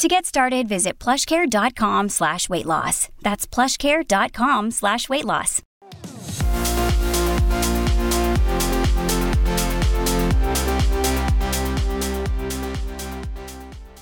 [0.00, 3.10] To get started, visit plushcare.com slash weight loss.
[3.20, 5.60] That's plushcare.com slash weight loss.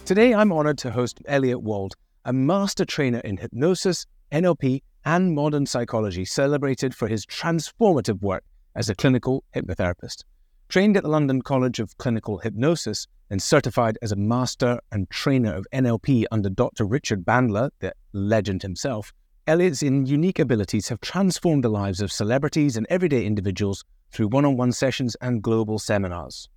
[0.05, 5.67] Today, I'm honored to host Elliott Wald, a master trainer in hypnosis, NLP, and modern
[5.67, 8.45] psychology, celebrated for his transformative work
[8.77, 10.23] as a clinical hypnotherapist.
[10.69, 15.55] Trained at the London College of Clinical Hypnosis and certified as a master and trainer
[15.55, 16.85] of NLP under Dr.
[16.85, 19.15] Richard Bandler, the legend himself,
[19.47, 24.59] Elliott's unique abilities have transformed the lives of celebrities and everyday individuals through one on
[24.59, 26.51] one sessions and global seminars.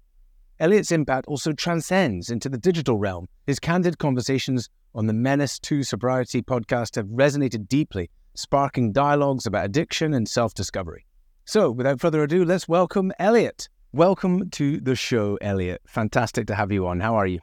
[0.59, 3.29] Elliott's impact also transcends into the digital realm.
[3.47, 9.67] His candid conversations on the Menace to Sobriety podcast have resonated deeply, sparking dialogues about
[9.67, 11.05] addiction and self discovery.
[11.45, 13.69] So, without further ado, let's welcome Elliott.
[13.93, 15.81] Welcome to the show, Elliott.
[15.85, 17.01] Fantastic to have you on.
[17.01, 17.41] How are you?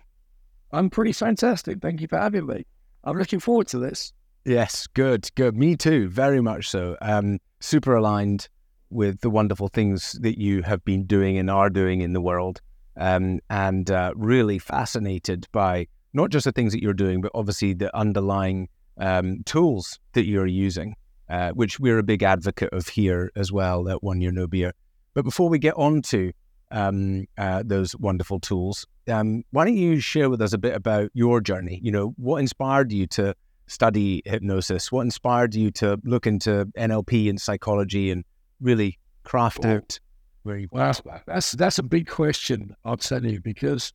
[0.73, 1.83] I'm pretty fantastic.
[1.83, 2.65] Thank you for having me.
[3.05, 4.15] I'm looking forward to this.
[4.47, 5.59] Yes, good, good.
[5.59, 6.97] Me too, very much so.
[7.03, 8.49] Um, super aligned
[8.89, 12.63] with the wonderful things that you have been doing and are doing in the world
[12.97, 17.75] um, and uh, really fascinated by not just the things that you're doing, but obviously
[17.75, 20.97] the underlying um, tools that you're using,
[21.29, 24.73] uh, which we're a big advocate of here as well at One Year No Beer.
[25.19, 26.33] But before we get on to
[26.71, 31.11] um, uh, those wonderful tools, um, why don't you share with us a bit about
[31.13, 31.81] your journey?
[31.83, 33.35] You know, what inspired you to
[33.67, 34.93] study hypnosis?
[34.93, 38.25] What inspired you to look into NLP and psychology and
[38.61, 39.99] really craft out
[40.45, 40.95] where very well.
[41.27, 43.93] That's that's a big question, I'll tell you, because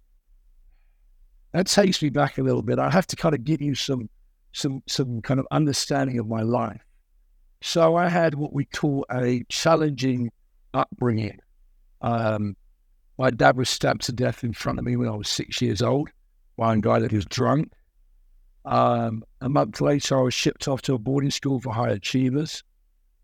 [1.53, 2.79] that takes me back a little bit.
[2.79, 4.09] I have to kind of give you some
[4.51, 6.81] some some kind of understanding of my life.
[7.62, 10.29] So I had what we call a challenging
[10.73, 11.39] upbringing.
[12.01, 12.56] Um,
[13.17, 15.81] my dad was stabbed to death in front of me when I was six years
[15.81, 16.09] old
[16.57, 17.72] by a guy that was drunk.
[18.66, 22.63] Um, a month later, I was shipped off to a boarding school for high achievers.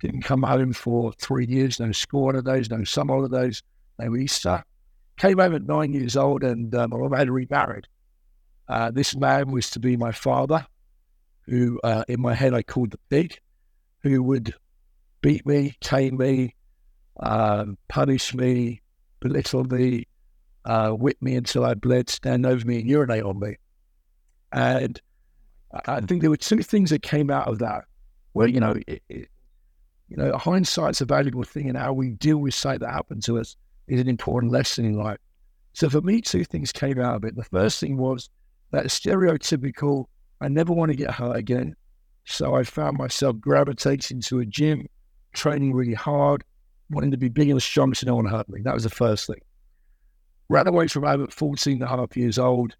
[0.02, 3.64] Didn't come home for three years, no school holidays, no summer holidays,
[3.98, 4.64] no Easter.
[5.18, 7.88] Came home at nine years old and um, I had remarried.
[8.68, 10.66] Uh, this man was to be my father,
[11.48, 13.40] who uh, in my head I called the pig,
[14.04, 14.54] who would
[15.22, 16.56] beat me, tame me,
[17.20, 18.82] um, punish me,
[19.20, 20.08] belittle me,
[20.66, 23.56] uh, whip me until I bled, stand over me and urinate on me.
[24.52, 25.00] And
[25.86, 27.86] I think there were two things that came out of that.
[28.34, 29.30] Well, you know, it, it,
[30.08, 33.40] you know, hindsight's a valuable thing, and how we deal with something that happened to
[33.40, 33.56] us
[33.88, 35.20] is an important lesson in life.
[35.74, 37.36] So for me, two things came out of it.
[37.36, 38.30] The first thing was
[38.72, 40.06] that stereotypical,
[40.42, 41.76] I never want to get hurt again.
[42.26, 44.88] So I found myself gravitating to a gym,
[45.34, 46.44] training really hard,
[46.90, 48.62] wanting to be big and strong so no one hurt me.
[48.62, 49.42] That was the first thing.
[50.50, 52.76] Ran away from home at 14 and a half years old,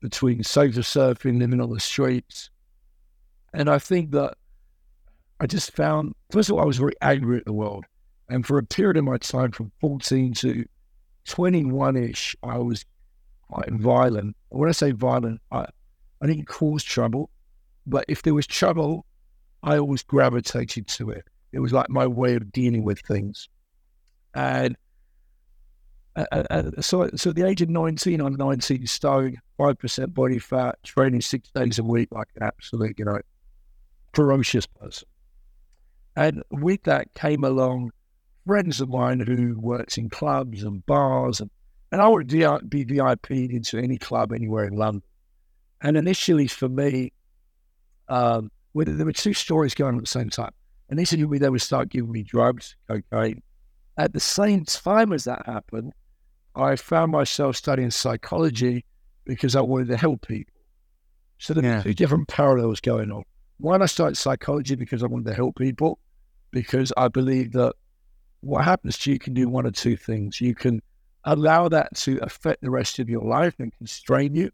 [0.00, 2.50] between sofa surfing, living on the streets.
[3.52, 4.34] And I think that
[5.40, 7.84] I just found, first of all, I was very angry at the world.
[8.28, 10.64] And for a period of my time from 14 to
[11.26, 12.84] 21 ish, I was
[13.48, 14.36] quite violent.
[14.48, 15.66] When I say violent, I,
[16.20, 17.30] I didn't cause trouble,
[17.86, 19.06] but if there was trouble,
[19.62, 21.24] I always gravitated to it.
[21.52, 23.48] It was like my way of dealing with things.
[24.34, 24.76] And
[26.16, 30.38] uh, uh, uh so, so at the age of 19, I'm 19 stone, 5% body
[30.38, 33.20] fat, training six days a week like an absolute, you know,
[34.14, 35.08] ferocious person.
[36.16, 37.92] And with that came along
[38.46, 41.40] friends of mine who worked in clubs and bars.
[41.40, 41.50] And,
[41.92, 45.02] and I would be VIP'd into any club anywhere in London.
[45.82, 47.12] And initially for me,
[48.08, 50.52] um, there were two stories going on at the same time.
[50.88, 53.42] And initially, they would start giving me drugs, cocaine.
[53.98, 55.92] At the same time as that happened,
[56.54, 58.84] I found myself studying psychology
[59.24, 60.54] because I wanted to help people.
[61.38, 61.82] So there yeah.
[61.82, 63.24] two different parallels going on.
[63.58, 65.98] One, I started psychology because I wanted to help people
[66.50, 67.74] because I believe that
[68.40, 70.40] what happens to you can do one or two things.
[70.40, 70.80] You can
[71.24, 74.50] allow that to affect the rest of your life and constrain you,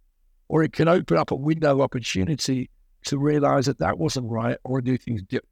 [0.48, 2.70] or it can open up a window of opportunity
[3.04, 5.51] to realize that that wasn't right or do things differently.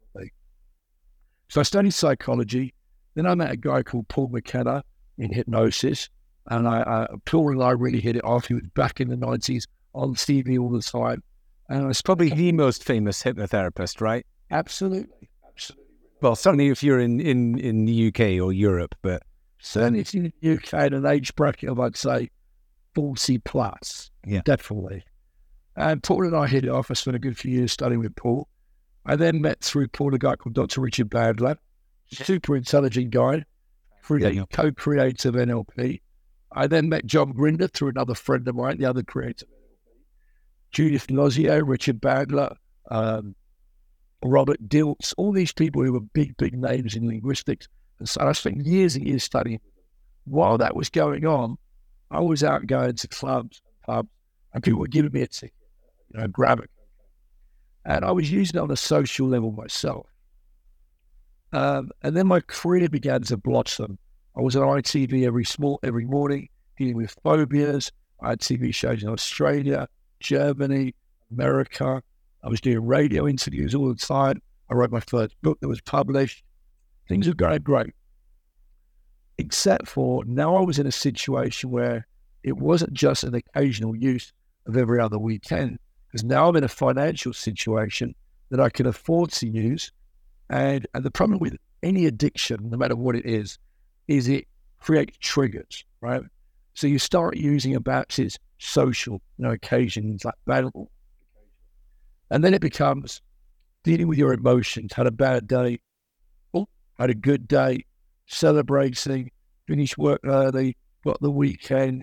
[1.50, 2.72] So I studied psychology.
[3.16, 4.84] Then I met a guy called Paul McKenna
[5.18, 6.08] in hypnosis.
[6.46, 8.46] And I, I, Paul and I really hit it off.
[8.46, 11.24] He was back in the 90s on TV all the time.
[11.68, 14.24] And it's probably the most famous hypnotherapist, right?
[14.52, 15.28] Absolutely.
[15.48, 15.86] Absolutely
[16.20, 19.24] Well, certainly if you're in, in, in the UK or Europe, but
[19.58, 22.30] certainly if you're in the UK at an age bracket of, I'd say,
[22.94, 24.12] 40 plus.
[24.24, 24.42] Yeah.
[24.44, 25.02] Definitely.
[25.74, 26.92] And Paul and I hit it off.
[26.92, 28.46] I spent a good few years studying with Paul.
[29.06, 30.80] I then met through Paul a guy called Dr.
[30.80, 31.56] Richard Bandler,
[32.12, 33.44] super intelligent guy,
[34.36, 34.44] Yeah.
[34.52, 36.00] co-creator of NLP.
[36.52, 39.56] I then met John Grinder through another friend of mine, the other creator of NLP.
[40.72, 42.54] Judith DeLozier, Richard Bandler,
[42.90, 43.34] um,
[44.22, 47.68] Robert Dilts, all these people who were big, big names in linguistics.
[47.98, 49.60] And so I spent years and years studying.
[50.24, 51.56] While that was going on,
[52.10, 54.08] I was out going to clubs and pubs,
[54.52, 55.54] and people were giving me a ticket,
[56.12, 56.70] you know, grab it.
[57.84, 60.06] And I was using it on a social level myself.
[61.52, 63.98] Um, and then my career began to blossom.
[64.36, 66.48] I was on ITV every small every morning
[66.78, 67.90] dealing with phobias.
[68.22, 69.88] I had TV shows in Australia,
[70.20, 70.94] Germany,
[71.30, 72.02] America.
[72.42, 74.40] I was doing radio interviews all the time.
[74.70, 76.44] I wrote my first book that was published.
[77.08, 77.94] Things were going great.
[79.38, 82.06] Except for now I was in a situation where
[82.42, 84.32] it wasn't just an occasional use
[84.66, 85.78] of every other weekend,
[86.10, 88.14] because now I'm in a financial situation
[88.50, 89.92] that I can afford to use.
[90.48, 93.58] And, and the problem with any addiction, no matter what it is,
[94.08, 94.46] is it
[94.80, 96.22] creates triggers, right?
[96.74, 100.90] So you start using about its social you know, occasions like battle.
[102.30, 103.22] And then it becomes
[103.84, 105.78] dealing with your emotions, had a bad day,
[106.54, 106.68] oh,
[106.98, 107.84] had a good day,
[108.26, 109.30] celebrating,
[109.68, 112.02] finished work early, got the weekend.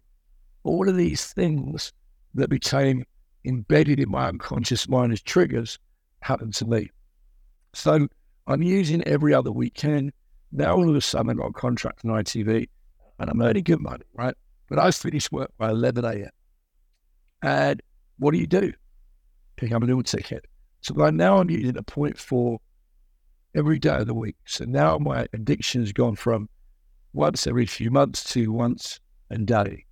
[0.64, 1.92] All of these things
[2.36, 3.04] that became
[3.48, 5.80] embedded in my unconscious mind as triggers
[6.22, 6.90] happened to me.
[7.74, 8.08] So
[8.48, 10.12] I'm using every other weekend.
[10.52, 12.68] Now all of a sudden I've got a contract on ITV
[13.20, 14.36] and I'm earning good money, right?
[14.70, 16.30] But I finish work by 11 a.m.
[17.42, 17.82] And
[18.20, 18.74] what do you do?
[19.56, 20.46] Pick up a little ticket.
[20.82, 22.60] So by now I'm using a point four
[23.56, 24.36] every day of the week.
[24.46, 26.50] So now my addiction has gone from
[27.14, 29.00] once every few months to once
[29.32, 29.86] a day.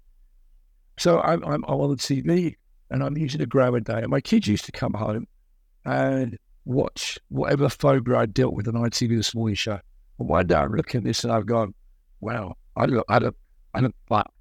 [0.97, 2.55] So I'm, I'm, I'm on the TV
[2.89, 3.99] and I'm using a a day.
[3.99, 5.27] And my kids used to come home
[5.85, 9.79] and watch whatever phobia I dealt with on ITV this morning show.
[10.19, 11.73] And one day I'm looking at this and I've gone,
[12.21, 13.35] wow, I look, I look,
[13.73, 13.95] I look,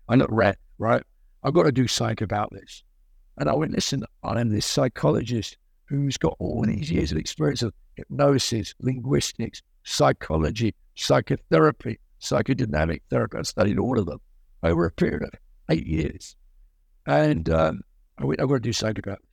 [0.09, 1.03] I look red, right?
[1.43, 2.83] I've got to do something about this.
[3.39, 5.57] And I went, listen, I'm this psychologist
[5.87, 13.39] who's got all these years of experience of hypnosis, linguistics, psychology, psychotherapy, psychodynamic therapy.
[13.39, 14.21] I studied all of them
[14.63, 15.31] over a period of
[15.71, 16.37] eight years.
[17.07, 17.81] And um,
[18.19, 19.29] I went, I've got to do something about this.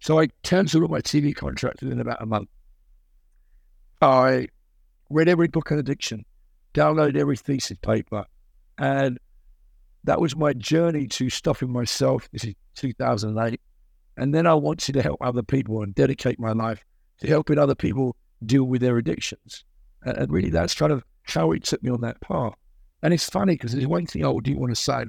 [0.00, 2.48] So I cancelled my TV contracts within about a month.
[4.02, 4.48] I
[5.08, 6.24] read every book on addiction,
[6.74, 8.24] downloaded every thesis paper,
[8.78, 9.18] and
[10.04, 12.28] that was my journey to stopping myself.
[12.32, 13.60] This is 2008.
[14.16, 16.84] And then I wanted to help other people and dedicate my life
[17.20, 19.64] to helping other people deal with their addictions.
[20.02, 22.52] And really, that's kind of how it took me on that path.
[23.02, 25.04] And it's funny because there's one thing I do want to say.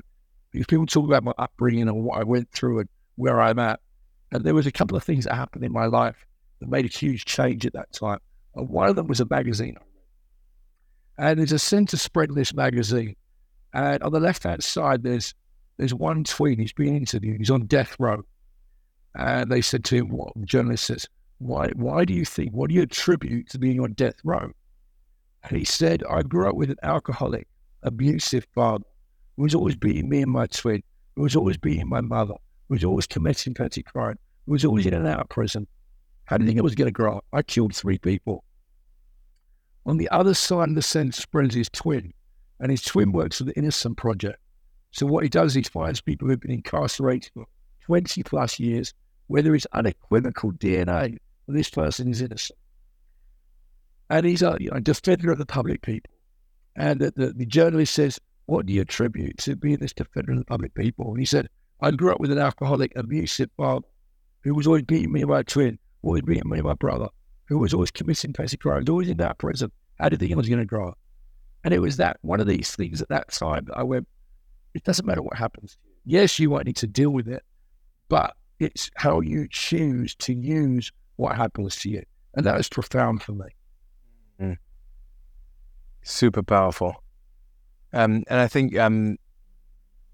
[0.51, 3.79] Because people talk about my upbringing and what I went through and where I'm at.
[4.31, 6.25] And there was a couple of things that happened in my life
[6.59, 8.19] that made a huge change at that time.
[8.55, 9.77] And one of them was a magazine.
[11.17, 13.15] And there's a center spread in this magazine.
[13.73, 15.33] And on the left hand side, there's
[15.77, 16.57] there's one tween.
[16.57, 17.37] He's being interviewed.
[17.37, 18.23] He's on death row.
[19.15, 21.07] And they said to him, what the journalist says,
[21.37, 24.51] why, why do you think, what do you attribute to being on death row?
[25.43, 27.47] And he said, I grew up with an alcoholic,
[27.83, 28.85] abusive father
[29.35, 30.81] who was always beating me and my twin,
[31.15, 32.35] who was always beating my mother,
[32.69, 35.67] was always committing petty crime, was always in and out of prison.
[36.25, 37.25] How do you think I was going to grow up?
[37.33, 38.43] I killed three people.
[39.85, 42.11] On the other side of the sentence spreads his twin,
[42.59, 44.39] and his twin works for the Innocence Project.
[44.91, 47.45] So what he does is he finds people who've been incarcerated for
[47.85, 48.93] 20 plus years,
[49.27, 52.57] where there is unequivocal DNA that this person is innocent.
[54.09, 56.11] And he's a you know, defender of the public people.
[56.75, 60.39] And the, the, the journalist says, what do you attribute to being this defender of
[60.39, 61.09] the public people?
[61.09, 61.49] And he said,
[61.81, 63.85] I grew up with an alcoholic, abusive father
[64.41, 67.07] who was always beating me and my twin, always beating me and my brother,
[67.45, 69.71] who was always committing petty crimes, always in that prison.
[69.99, 70.99] How did you think I was going to grow up?
[71.63, 74.07] And it was that one of these things at that time that I went,
[74.73, 75.71] it doesn't matter what happens.
[75.71, 76.19] To you.
[76.19, 77.43] Yes, you might need to deal with it,
[78.07, 82.03] but it's how you choose to use what happens to you.
[82.35, 83.45] And that was profound for me.
[84.39, 84.57] Mm.
[86.03, 87.03] Super powerful.
[87.93, 89.17] Um, and I think um,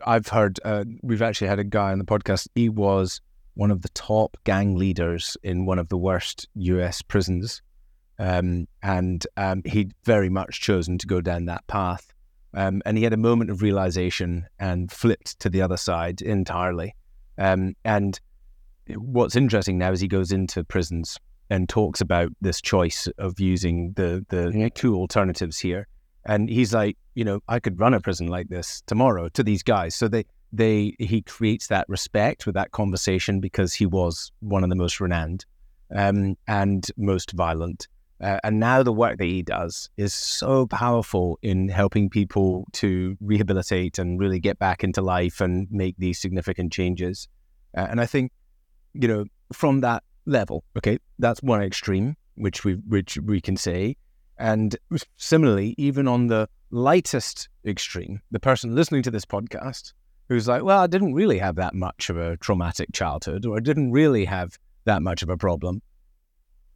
[0.05, 2.47] I've heard, uh, we've actually had a guy on the podcast.
[2.55, 3.21] He was
[3.55, 7.61] one of the top gang leaders in one of the worst US prisons.
[8.19, 12.13] Um, and um, he'd very much chosen to go down that path.
[12.53, 16.95] Um, and he had a moment of realization and flipped to the other side entirely.
[17.37, 18.19] Um, and
[18.95, 21.17] what's interesting now is he goes into prisons
[21.49, 25.87] and talks about this choice of using the the two alternatives here.
[26.25, 29.63] And he's like, you know, I could run a prison like this tomorrow to these
[29.63, 29.95] guys.
[29.95, 34.69] So they they he creates that respect with that conversation because he was one of
[34.69, 35.45] the most renowned
[35.95, 37.87] um, and most violent.
[38.21, 43.17] Uh, and now the work that he does is so powerful in helping people to
[43.19, 47.27] rehabilitate and really get back into life and make these significant changes.
[47.75, 48.31] Uh, and I think,
[48.93, 53.97] you know, from that level, okay, that's one extreme, which we which we can say.
[54.41, 54.75] And
[55.17, 59.93] similarly, even on the lightest extreme, the person listening to this podcast
[60.29, 63.59] who's like, well, I didn't really have that much of a traumatic childhood, or I
[63.59, 65.83] didn't really have that much of a problem.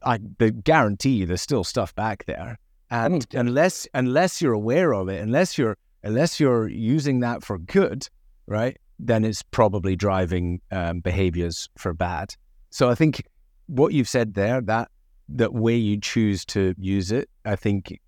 [0.04, 5.20] I guarantee you, there's still stuff back there, and unless unless you're aware of it,
[5.20, 8.06] unless you're unless you're using that for good,
[8.46, 12.32] right, then it's probably driving um, behaviors for bad.
[12.70, 13.24] So I think
[13.66, 14.88] what you've said there, that
[15.30, 18.00] that way you choose to use it, I think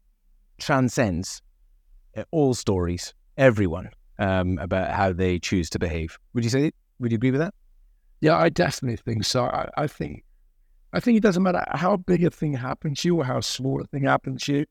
[0.59, 1.41] transcends
[2.17, 6.19] uh, all stories, everyone um, about how they choose to behave.
[6.35, 6.73] Would you say?
[6.99, 7.55] Would you agree with that?
[8.21, 9.45] Yeah, I definitely think so.
[9.45, 10.25] I, I think,
[10.93, 13.81] I think it doesn't matter how big a thing happens to you or how small
[13.81, 14.67] a thing happens to you.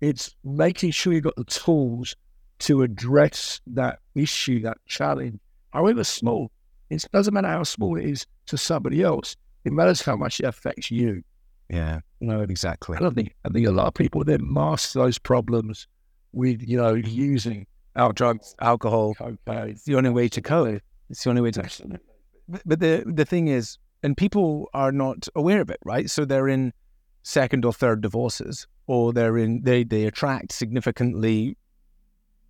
[0.00, 2.16] It's making sure you've got the tools
[2.60, 5.38] to address that issue, that challenge,
[5.70, 6.50] however small.
[6.88, 9.36] It doesn't matter how small it is to somebody else.
[9.64, 11.22] It matters how much it affects you.
[11.68, 12.96] Yeah, know exactly.
[12.96, 15.86] I don't think I think a lot of people then mask those problems
[16.32, 19.14] with you know using out drugs, alcohol.
[19.14, 19.70] Cocaine.
[19.70, 20.80] It's the only way to cope.
[21.10, 22.00] It's the only way to.
[22.48, 26.08] But, but the the thing is, and people are not aware of it, right?
[26.08, 26.72] So they're in
[27.22, 31.56] second or third divorces, or they're in they they attract significantly,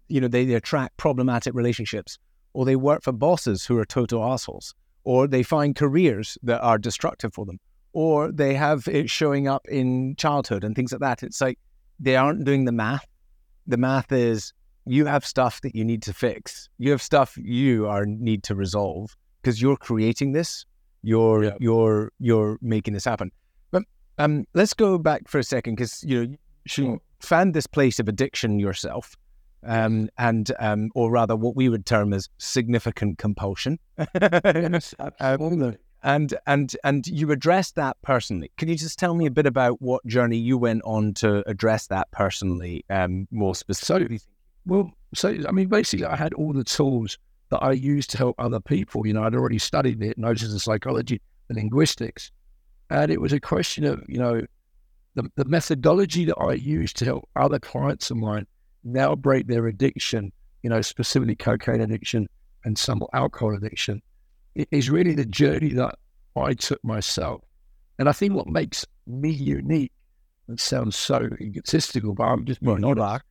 [0.09, 2.19] you know, they, they attract problematic relationships,
[2.53, 6.79] or they work for bosses who are total assholes, or they find careers that are
[6.79, 7.59] destructive for them,
[7.93, 11.23] or they have it showing up in childhood and things like that.
[11.23, 11.59] It's like
[11.99, 13.07] they aren't doing the math.
[13.67, 14.53] The math is
[14.87, 16.69] you have stuff that you need to fix.
[16.79, 20.65] You have stuff you are need to resolve because you're creating this.
[21.03, 21.57] You're yeah.
[21.61, 23.31] you're you're making this happen.
[23.71, 23.85] But
[24.19, 26.37] um, let's go back for a second because you know
[26.77, 29.17] you found this place of addiction yourself,
[29.65, 33.79] um, and um, or rather, what we would term as significant compulsion.
[34.21, 35.69] yes, absolutely.
[35.69, 38.51] Um, and and and you addressed that personally.
[38.57, 41.87] Can you just tell me a bit about what journey you went on to address
[41.89, 44.19] that personally, um, more specifically?
[44.19, 44.27] So,
[44.67, 47.19] well, so I mean, basically, I had all the tools
[47.51, 49.07] that I used to help other people.
[49.07, 52.31] You know, I'd already studied it, noticed the psychology, the linguistics,
[52.91, 54.43] and it was a question of you know
[55.15, 58.47] the, the methodology that I used to help other clients of mine
[58.85, 60.33] now break their addiction.
[60.63, 62.29] You know, specifically cocaine addiction
[62.65, 64.03] and some alcohol addiction,
[64.55, 65.99] is really the journey that
[66.37, 67.43] I took myself.
[67.99, 69.93] And I think what makes me unique,
[70.49, 73.25] it sounds so egotistical, but I'm just being honest.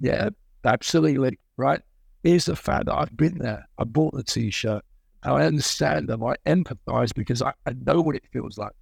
[0.00, 0.30] Yeah,
[0.64, 1.80] absolutely right,
[2.22, 3.68] is the fact that I've been there.
[3.78, 4.84] I bought the t-shirt.
[5.22, 6.22] I understand them.
[6.22, 8.72] I empathize because I, I know what it feels like.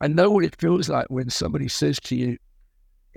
[0.00, 2.36] I know what it feels like when somebody says to you,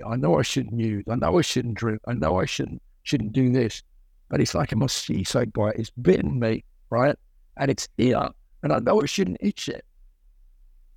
[0.06, 3.32] I know I shouldn't use, I know I shouldn't drink, I know I shouldn't shouldn't
[3.32, 3.82] do this,
[4.28, 5.76] but it's like a mosquito bite.
[5.76, 7.16] It's bitten me, right?
[7.58, 8.28] And it's here,
[8.62, 9.84] and I know I shouldn't itch it.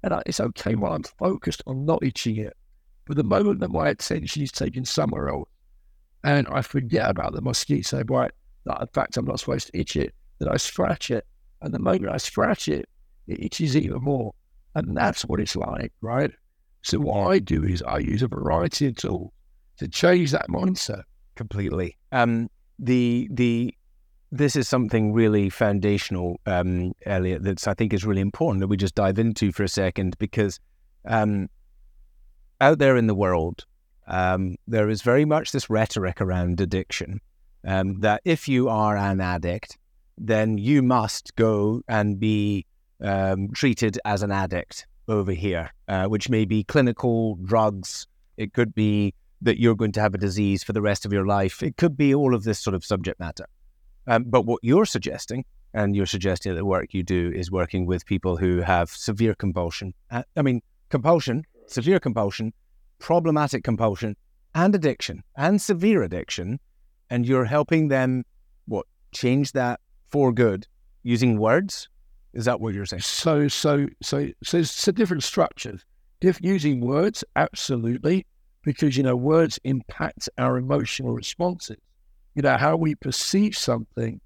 [0.04, 2.56] And I, it's okay while I'm focused on not itching it.
[3.06, 5.50] But the moment that my attention is taken somewhere else,
[6.24, 8.32] and I forget about the mosquito bite.
[8.66, 10.14] That in fact I'm not supposed to itch it.
[10.40, 11.26] That I scratch it,
[11.62, 12.88] and the moment I scratch it,
[13.28, 14.34] it itches even more,
[14.76, 16.32] and that's what it's like, right?
[16.84, 19.32] So what I do is I use a variety of tools
[19.78, 21.04] to change that mindset
[21.36, 21.98] completely.
[22.12, 22.50] Um,
[22.80, 23.74] the the
[24.32, 27.44] this is something really foundational, um, Elliott.
[27.44, 30.60] That I think is really important that we just dive into for a second because
[31.06, 31.50] um,
[32.62, 33.66] out there in the world,
[34.08, 37.20] um, there is very much this rhetoric around addiction
[37.66, 39.78] um, that if you are an addict,
[40.18, 42.66] then you must go and be
[43.02, 48.08] um, treated as an addict over here, uh, which may be clinical drugs.
[48.38, 51.26] It could be that you're going to have a disease for the rest of your
[51.26, 51.64] life.
[51.64, 53.46] It could be all of this sort of subject matter.
[54.08, 57.86] Um, but what you're suggesting, and you're suggesting that the work you do is working
[57.86, 59.94] with people who have severe compulsion.
[60.10, 62.54] Uh, I mean, compulsion, severe compulsion
[63.02, 64.16] problematic compulsion
[64.56, 66.60] and addiction and severe addiction,
[67.10, 68.24] and you're helping them
[68.66, 70.66] what change that for good
[71.04, 71.90] using words.
[72.34, 73.02] Is that what you're saying?
[73.02, 75.84] So, so, so, so it's a different structures.
[76.22, 78.26] If using words, absolutely,
[78.64, 81.78] because you know words impact our emotional responses.
[82.36, 84.22] You know how we perceive something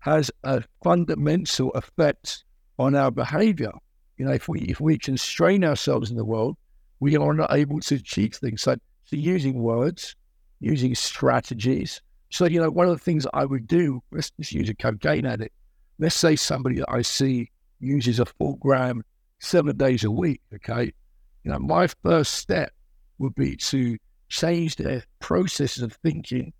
[0.00, 2.44] has a fundamental effect
[2.78, 3.72] on our behavior.
[4.16, 6.56] You know, if we if we constrain ourselves in the world
[7.00, 8.62] we are not able to achieve things.
[8.62, 10.14] So, so using words,
[10.60, 12.00] using strategies.
[12.28, 15.26] So, you know, one of the things I would do, let's just use a cocaine
[15.26, 15.54] addict.
[15.98, 17.50] Let's say somebody that I see
[17.80, 19.02] uses a full gram
[19.40, 20.42] seven days a week.
[20.54, 20.92] Okay.
[21.42, 22.72] You know, my first step
[23.18, 23.96] would be to
[24.28, 26.52] change their processes of thinking,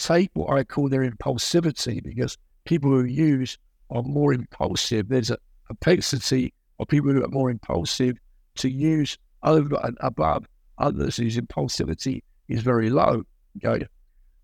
[0.00, 3.58] take what I call their impulsivity, because people who use
[3.90, 5.08] are more impulsive.
[5.08, 8.16] There's a propensity of people who are more impulsive
[8.56, 10.46] to use over and above
[10.78, 13.22] others whose impulsivity is very low.
[13.64, 13.86] Okay.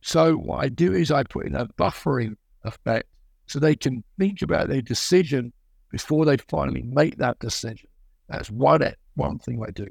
[0.02, 3.08] So what I do is I put in a buffering effect
[3.46, 5.52] so they can think about their decision
[5.90, 7.88] before they finally make that decision.
[8.28, 8.82] That's one
[9.14, 9.86] one thing I do.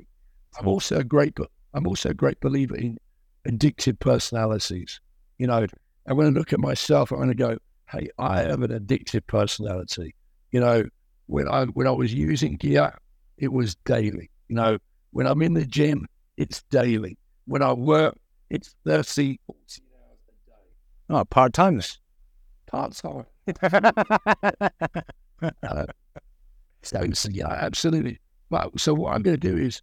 [0.60, 1.38] I'm also a great
[1.74, 2.98] I'm also a great believer in
[3.48, 5.00] addictive personalities.
[5.38, 5.66] You know,
[6.06, 7.58] and when I look at myself, I'm going to go,
[7.90, 10.16] "Hey, I have an addictive personality."
[10.52, 10.86] You know,
[11.28, 12.94] when I when I was using gear,
[13.38, 14.30] it was daily.
[14.48, 14.78] You know,
[15.12, 17.18] when I'm in the gym, it's daily.
[17.46, 18.18] When I work,
[18.50, 20.56] it's 30, 40 hours a day.
[21.10, 21.82] Oh, part time.
[22.68, 23.26] Part time.
[25.64, 25.86] uh,
[26.82, 28.20] so, so, yeah, absolutely.
[28.50, 29.82] But so what I'm going to do is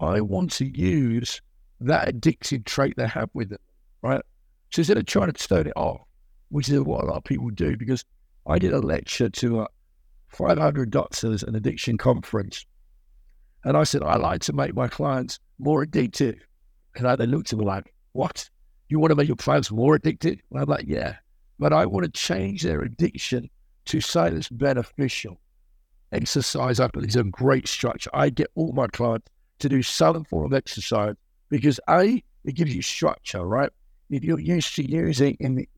[0.00, 1.40] I want to use
[1.80, 3.58] that addictive trait they have with them,
[4.02, 4.22] right?
[4.70, 6.02] So instead of trying to turn it off,
[6.48, 8.04] which is what a lot of people do, because
[8.46, 9.66] I did a lecture to uh,
[10.28, 12.64] 500 doctors at an addiction conference
[13.64, 16.38] and I said, I like to make my clients more addictive.
[16.96, 18.48] And they looked at me like, what?
[18.88, 20.40] You want to make your clients more addicted?
[20.50, 21.16] And I'm like, yeah.
[21.58, 23.50] But I want to change their addiction
[23.86, 25.40] to something that's beneficial.
[26.12, 28.10] Exercise, I believe, is a great structure.
[28.14, 29.28] I get all my clients
[29.60, 31.14] to do some form of exercise
[31.50, 33.70] because A, it gives you structure, right?
[34.10, 35.68] If you're used to using in the,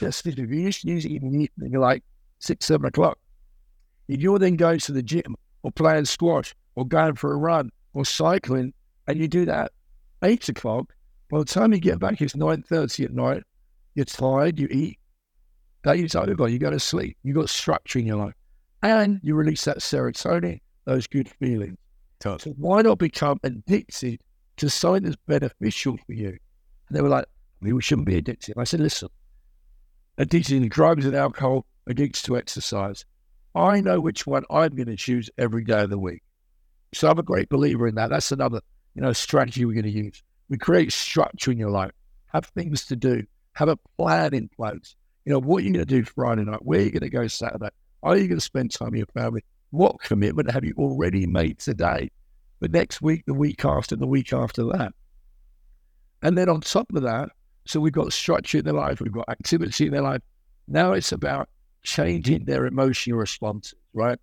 [0.00, 2.02] just if you're used to using it in the evening, like
[2.38, 3.18] six, seven o'clock,
[4.08, 7.70] if you're then going to the gym or playing squash or going for a run
[7.92, 8.72] or cycling,
[9.06, 9.72] and you do that
[10.24, 10.92] eight o'clock.
[11.30, 13.42] By the time you get back, it's nine thirty at night.
[13.94, 14.58] You're tired.
[14.58, 14.98] You eat.
[15.82, 16.48] Day's over.
[16.48, 17.18] You go to sleep.
[17.22, 18.34] You got structure in your life,
[18.82, 21.76] and you release that serotonin, those good feelings.
[22.20, 22.54] Totally.
[22.54, 24.20] So why not become addicted
[24.56, 26.38] to something that's beneficial for you?
[26.88, 27.26] And they were like,
[27.60, 28.56] we shouldn't be addicted.
[28.56, 29.08] I said, listen,
[30.16, 33.04] addicted to drugs and alcohol, addicted to exercise.
[33.54, 36.22] I know which one I'm going to choose every day of the week.
[36.94, 38.10] So I'm a great believer in that.
[38.10, 38.60] That's another,
[38.94, 40.22] you know, strategy we're going to use.
[40.48, 41.92] We create structure in your life,
[42.28, 44.94] have things to do, have a plan in place.
[45.24, 46.64] You know, what are you going to do Friday night?
[46.64, 47.68] Where are you going to go Saturday?
[48.02, 49.44] Are you going to spend time with your family?
[49.70, 52.10] What commitment have you already made today?
[52.60, 54.92] But next week, the week after, the week after that.
[56.22, 57.30] And then on top of that,
[57.66, 60.22] so we've got structure in their life, we've got activity in their life.
[60.66, 61.48] Now it's about
[61.82, 64.18] changing their emotional responses, right?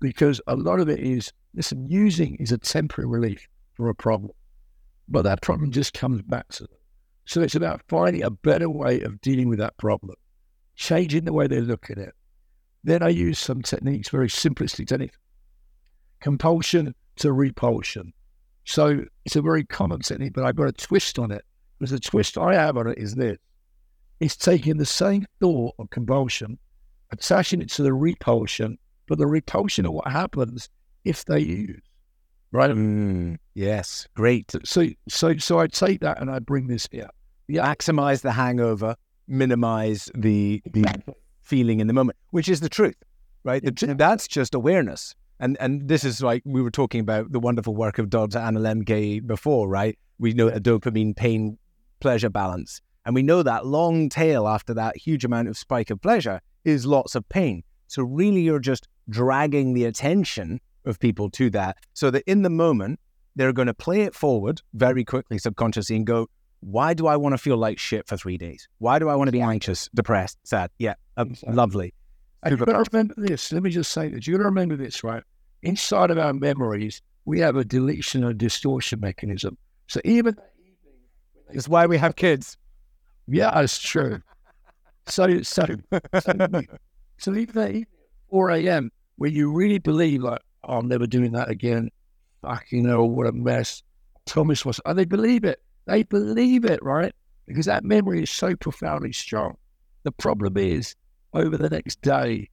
[0.00, 4.32] Because a lot of it is Listen, using is a temporary relief for a problem,
[5.08, 6.78] but that problem just comes back to them.
[7.24, 10.14] So it's about finding a better way of dealing with that problem,
[10.76, 12.14] changing the way they look at it.
[12.84, 15.18] Then I use some techniques, very simplistic techniques,
[16.20, 18.12] compulsion to repulsion.
[18.70, 21.44] So it's a very common technique, but I've got a twist on it.
[21.78, 23.36] Because the twist I have on it is this.
[24.20, 26.56] It's taking the same thought of compulsion,
[27.10, 28.78] attaching it to the repulsion,
[29.08, 30.68] but the repulsion of what happens
[31.04, 31.80] if they use.
[32.52, 32.70] Right?
[32.70, 34.52] Mm, yes, great.
[34.64, 37.08] So, so, so I take that and I bring this here.
[37.48, 37.66] Yeah.
[37.74, 38.94] Maximize the hangover,
[39.26, 40.84] minimize the the
[41.42, 42.94] feeling in the moment, which is the truth,
[43.42, 43.64] right?
[43.64, 45.16] The, that's just awareness.
[45.40, 48.38] And and this is like we were talking about the wonderful work of Dr.
[48.38, 49.98] Anna Lembke before, right?
[50.18, 51.58] We know a dopamine pain
[52.00, 52.80] pleasure balance.
[53.06, 56.84] And we know that long tail after that huge amount of spike of pleasure is
[56.84, 57.62] lots of pain.
[57.86, 62.50] So really you're just dragging the attention of people to that so that in the
[62.50, 63.00] moment,
[63.36, 66.28] they're going to play it forward very quickly, subconsciously, and go,
[66.60, 68.68] why do I want to feel like shit for three days?
[68.78, 70.70] Why do I want to be anxious, depressed, sad?
[70.78, 71.56] Yeah, um, exactly.
[71.56, 71.94] lovely.
[72.42, 73.52] And you got to remember this.
[73.52, 75.22] Let me just say that you got to remember this, right?
[75.62, 79.58] Inside of our memories, we have a deletion and distortion mechanism.
[79.88, 80.36] So even
[81.52, 82.56] it's why we have kids.
[83.26, 84.20] Yeah, it's true.
[85.06, 85.66] So, so,
[86.20, 86.34] so,
[87.18, 87.88] so even at
[88.30, 91.90] 4 a.m., where you really believe, like, oh, I'm never doing that again.
[92.42, 93.82] Fucking hell, what a mess.
[94.26, 95.60] Thomas was, and they believe it.
[95.86, 97.12] They believe it, right?
[97.46, 99.56] Because that memory is so profoundly strong.
[100.04, 100.94] The problem is,
[101.32, 102.48] over the next day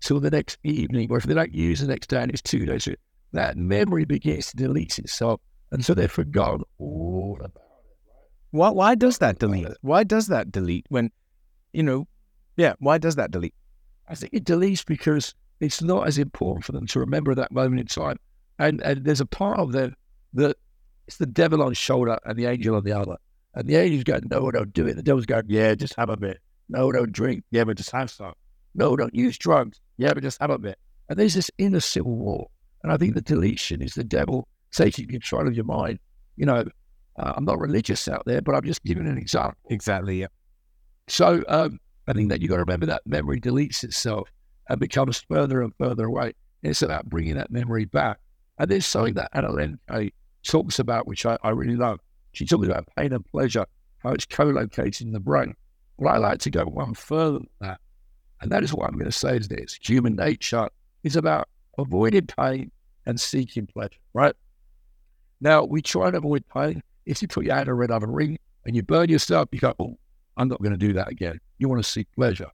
[0.00, 2.64] till the next evening, or if they don't use the next day and it's two
[2.66, 2.88] days,
[3.32, 5.40] that memory begins to delete itself.
[5.70, 7.62] And so they've forgotten all about it.
[8.50, 9.68] Why, why does that delete?
[9.82, 11.10] Why does that delete when,
[11.72, 12.08] you know,
[12.56, 13.54] yeah, why does that delete?
[14.08, 17.80] I think it deletes because it's not as important for them to remember that moment
[17.80, 18.16] in time.
[18.58, 19.94] And, and there's a part of them
[20.34, 20.56] that
[21.06, 23.16] it's the devil on shoulder and the angel on the other.
[23.54, 24.94] And the angel's going, no, don't do it.
[24.94, 26.40] The devil's going, yeah, just have a bit.
[26.70, 27.44] No, don't drink.
[27.50, 28.32] Yeah, but just have some.
[28.74, 29.80] No, don't use drugs.
[29.96, 30.78] Yeah, but just have a bit.
[31.08, 32.48] And there's this inner civil war.
[32.82, 35.98] And I think the deletion is the devil taking control of your mind.
[36.36, 36.64] You know,
[37.18, 39.58] uh, I'm not religious out there, but I'm just giving an example.
[39.68, 40.20] Exactly.
[40.20, 40.28] Yeah.
[41.08, 44.30] So um, I think that you've got to remember that memory deletes itself
[44.68, 46.32] and becomes further and further away.
[46.62, 48.18] It's about bringing that memory back.
[48.58, 50.12] And there's something that Anna Lembke
[50.44, 51.98] talks about, which I, I really love.
[52.32, 53.66] She talks about pain and pleasure,
[53.98, 55.54] how it's co-located in the brain.
[56.00, 57.78] Well, I like to go one further than that.
[58.40, 59.78] And that is what I'm going to say is this.
[59.82, 60.66] Human nature
[61.04, 62.70] is about avoiding pain
[63.04, 64.34] and seeking pleasure, right?
[65.42, 66.82] Now, we try and avoid pain.
[67.04, 69.74] If you put your hand on a red ring and you burn yourself, you go,
[69.78, 69.98] oh,
[70.38, 71.38] I'm not going to do that again.
[71.58, 72.48] You want to seek pleasure.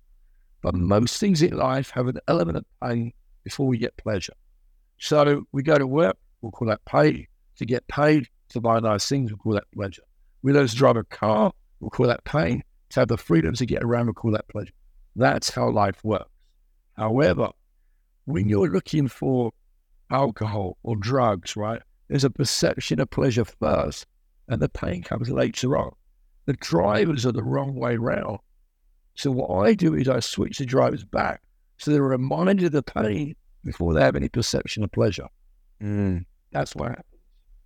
[0.61, 3.12] But most things in life have an element of pain
[3.44, 4.35] before we get pleasure.
[4.98, 7.28] So we go to work, we'll call that pay.
[7.59, 10.02] To get paid to buy nice things, we'll call that pleasure.
[10.42, 12.64] We learn to drive a car, we'll call that pain.
[12.90, 14.72] To have the freedom to get around, we'll call that pleasure.
[15.14, 16.31] That's how life works.
[16.96, 17.51] However,
[18.25, 19.53] when you're looking for
[20.11, 24.07] alcohol or drugs, right, there's a perception of pleasure first,
[24.49, 25.92] and the pain comes later on.
[26.46, 28.38] The drivers are the wrong way round.
[29.14, 31.42] So what I do is I switch the drivers back
[31.79, 35.29] so they're reminded of the pain before they have any perception of pleasure.
[35.83, 36.25] Mm.
[36.53, 37.22] That's what happens.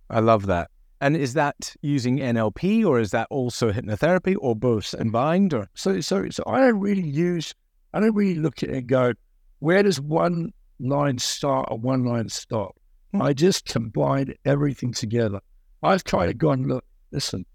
[0.09, 0.69] I love that.
[1.01, 5.51] And is that using NLP or is that also hypnotherapy or both combined?
[5.51, 7.55] Or so so so I don't really use
[7.91, 9.13] I don't really look at it and go,
[9.59, 12.75] where does one line start or one line stop?
[13.13, 13.23] Hmm.
[13.23, 15.41] I just combine everything together.
[15.81, 17.47] I've tried to go and look, listen,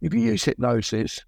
[0.00, 1.24] if you use hypnosis,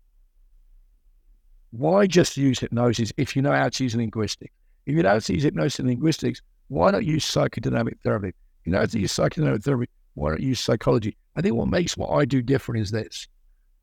[1.73, 4.55] why just use hypnosis if you know how to use linguistics?
[4.87, 8.29] If you know how to use hypnosis and linguistics, why not use psychodynamic therapy?
[8.29, 8.35] If
[8.67, 11.17] you know how to use psychodynamic therapy, why not use psychology?
[11.37, 13.27] I think what makes what I do different is this.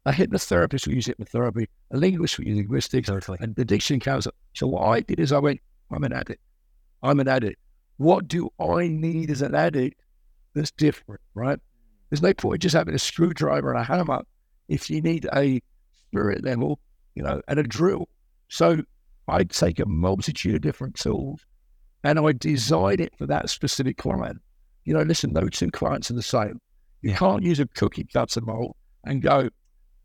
[0.06, 3.38] A hypnotherapist will use hypnotherapy, a linguist will use linguistics, totally.
[3.42, 4.34] and the diction counselor.
[4.54, 5.60] So what I did is I went,
[5.92, 6.42] I'm an addict.
[7.04, 7.60] I'm an addict.
[7.98, 10.02] What do I need as an addict
[10.56, 11.60] that's different, right?
[12.10, 14.24] There's no point just having a screwdriver and a hammer
[14.68, 15.62] if you need a
[16.08, 16.80] spirit level,
[17.16, 18.08] you know, and a drill.
[18.48, 18.82] So
[19.28, 21.46] I take a multitude of different tools
[22.04, 24.42] and I design it for that specific client.
[24.86, 26.60] You know, listen, no two clients are the same.
[27.02, 27.18] You yeah.
[27.18, 29.50] can't use a cookie cutter mold and go,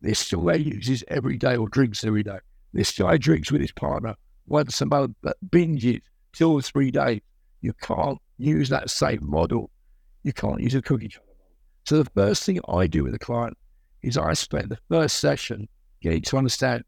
[0.00, 2.38] this guy uses every day or drinks every day.
[2.72, 4.14] This guy drinks with his partner
[4.46, 7.20] once a month, but binges two or three days.
[7.60, 9.70] You can't use that same model.
[10.22, 11.36] You can't use a cookie cutter mold.
[11.84, 13.56] So the first thing I do with a client
[14.02, 15.68] is I spend the first session
[16.00, 16.84] getting to understand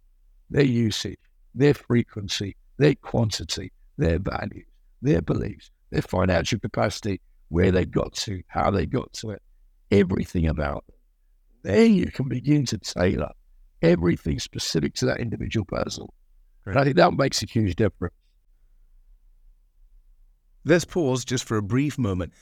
[0.50, 1.18] their usage,
[1.54, 4.66] their frequency, their quantity, their values,
[5.02, 9.42] their beliefs, their financial capacity, where they got to, how they got to it,
[9.90, 10.96] everything about them.
[11.62, 13.33] Then you can begin to tailor
[13.83, 16.07] everything specific to that individual person.
[16.66, 18.14] And I think that makes a huge difference.
[20.64, 22.33] Let's pause just for a brief moment.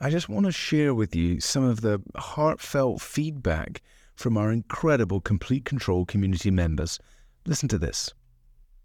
[0.00, 3.82] I just want to share with you some of the heartfelt feedback
[4.16, 6.98] from our incredible Complete Control community members.
[7.46, 8.12] Listen to this.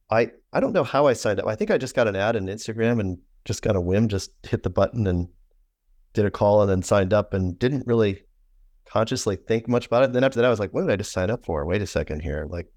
[0.10, 1.48] I, I don't know how I signed up.
[1.48, 4.32] I think I just got an ad on Instagram and just got a whim, just
[4.44, 5.28] hit the button and
[6.16, 8.24] did a call and then signed up and didn't really
[8.86, 10.06] consciously think much about it.
[10.06, 11.66] And then after that, I was like, what did I just sign up for?
[11.66, 12.48] Wait a second here.
[12.50, 12.72] Like,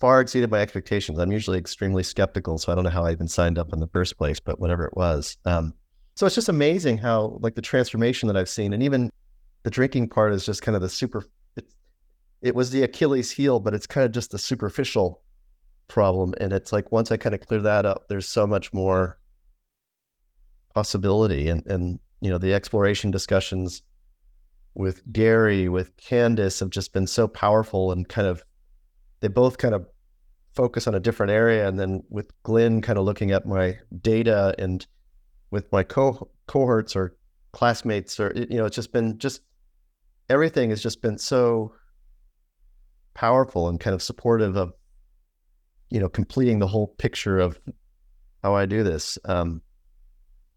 [0.00, 1.18] far exceeded my expectations.
[1.18, 3.86] I'm usually extremely skeptical, so I don't know how I even signed up in the
[3.88, 5.36] first place, but whatever it was.
[5.44, 5.74] Um,
[6.16, 9.10] so it's just amazing how, like, the transformation that I've seen, and even
[9.62, 11.24] the drinking part is just kind of the super.
[11.56, 11.66] It,
[12.40, 15.22] it was the Achilles heel, but it's kind of just the superficial
[15.88, 16.34] problem.
[16.40, 19.18] And it's like once I kind of clear that up, there's so much more
[20.74, 23.82] possibility, and and you know the exploration discussions
[24.74, 28.42] with Gary, with Candace have just been so powerful and kind of
[29.20, 29.86] they both kind of
[30.54, 31.68] focus on a different area.
[31.68, 34.86] And then with Glenn kind of looking at my data and
[35.50, 37.16] with my co- cohorts or
[37.52, 39.42] classmates or you know, it's just been just
[40.28, 41.74] everything has just been so
[43.14, 44.72] powerful and kind of supportive of
[45.90, 47.58] you know completing the whole picture of
[48.42, 49.18] how I do this.
[49.24, 49.62] Um,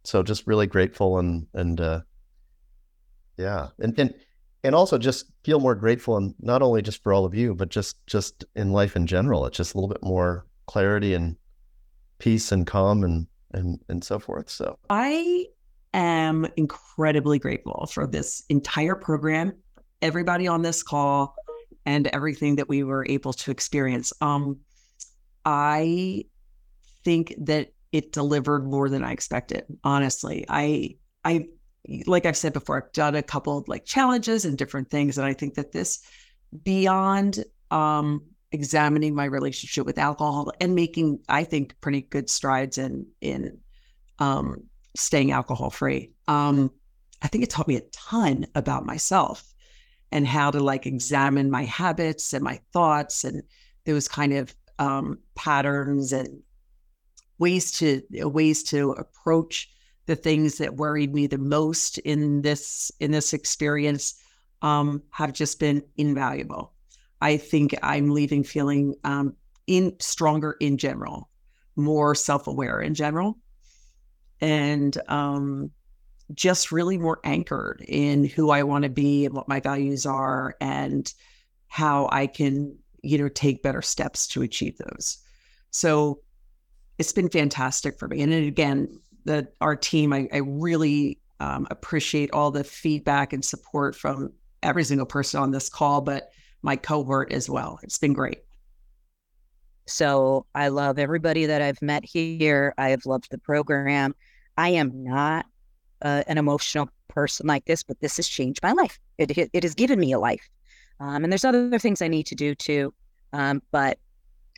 [0.03, 2.01] so just really grateful and and uh,
[3.37, 4.13] yeah, and and
[4.63, 7.69] and also just feel more grateful and not only just for all of you, but
[7.69, 9.45] just just in life in general.
[9.45, 11.35] It's just a little bit more clarity and
[12.19, 14.49] peace and calm and and and so forth.
[14.49, 15.47] So I
[15.93, 19.53] am incredibly grateful for this entire program,
[20.01, 21.35] everybody on this call,
[21.85, 24.13] and everything that we were able to experience.
[24.21, 24.59] Um,
[25.45, 26.25] I
[27.03, 29.65] think that it delivered more than I expected.
[29.83, 31.47] Honestly, I I
[32.05, 35.17] like I've said before, I've done a couple of like challenges and different things.
[35.17, 35.99] And I think that this,
[36.63, 43.05] beyond um, examining my relationship with alcohol and making, I think, pretty good strides in
[43.21, 43.59] in
[44.19, 44.63] um,
[44.95, 46.11] staying alcohol free.
[46.27, 46.71] Um,
[47.21, 49.53] I think it taught me a ton about myself
[50.11, 53.43] and how to like examine my habits and my thoughts and
[53.85, 56.41] those kind of um, patterns and
[57.39, 59.69] ways to ways to approach
[60.05, 64.15] the things that worried me the most in this in this experience
[64.61, 66.73] um, have just been invaluable.
[67.21, 69.35] I think I'm leaving feeling um,
[69.67, 71.29] in stronger in general,
[71.75, 73.37] more self aware in general,
[74.41, 75.71] and um,
[76.33, 80.55] just really more anchored in who I want to be and what my values are
[80.59, 81.11] and
[81.67, 85.17] how I can you know take better steps to achieve those.
[85.71, 86.19] So
[86.97, 88.21] it's been fantastic for me.
[88.21, 93.95] And again, the our team, I, I really um, appreciate all the feedback and support
[93.95, 96.29] from every single person on this call, but
[96.61, 97.79] my cohort as well.
[97.83, 98.39] It's been great.
[99.85, 102.73] So I love everybody that I've met here.
[102.77, 104.15] I have loved the program.
[104.57, 105.45] I am not
[106.01, 108.97] uh, an emotional person like this, but this has changed my life.
[109.17, 110.47] It, it, has given me a life.
[110.99, 112.93] Um, and there's other things I need to do too.
[113.33, 113.99] Um, but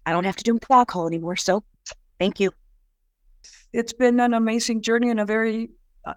[0.06, 1.38] I don't have to do alcohol anymore.
[1.38, 1.64] So
[2.20, 2.52] thank you
[3.74, 5.70] it's been an amazing journey and a very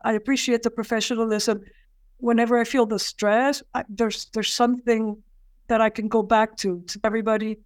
[0.05, 1.63] I appreciate the professionalism.
[2.19, 5.23] Whenever I feel the stress, I, there's there's something
[5.69, 7.59] that I can go back to to everybody,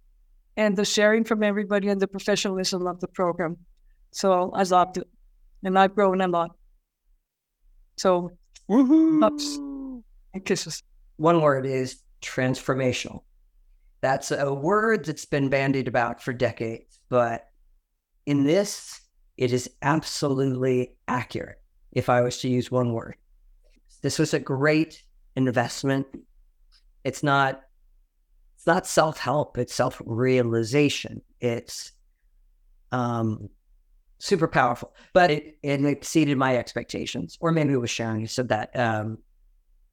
[0.57, 3.57] and the sharing from everybody and the professionalism of the program.
[4.11, 5.07] So I loved it,
[5.63, 6.51] and I've grown a lot.
[7.97, 8.31] So,
[8.69, 9.57] ups
[10.33, 10.81] and kisses.
[11.17, 13.23] One word is transformational.
[14.01, 17.47] That's a word that's been bandied about for decades, but
[18.25, 19.01] in this
[19.37, 21.57] it is absolutely accurate
[21.91, 23.15] if I was to use one word.
[24.01, 25.01] This was a great
[25.35, 26.07] investment.
[27.03, 27.61] It's not
[28.55, 31.21] it's not self-help, it's self-realization.
[31.39, 31.91] It's
[32.91, 33.49] um
[34.19, 34.93] super powerful.
[35.13, 37.37] But it, it exceeded my expectations.
[37.41, 38.77] Or maybe it was Sharon who said that.
[38.77, 39.17] Um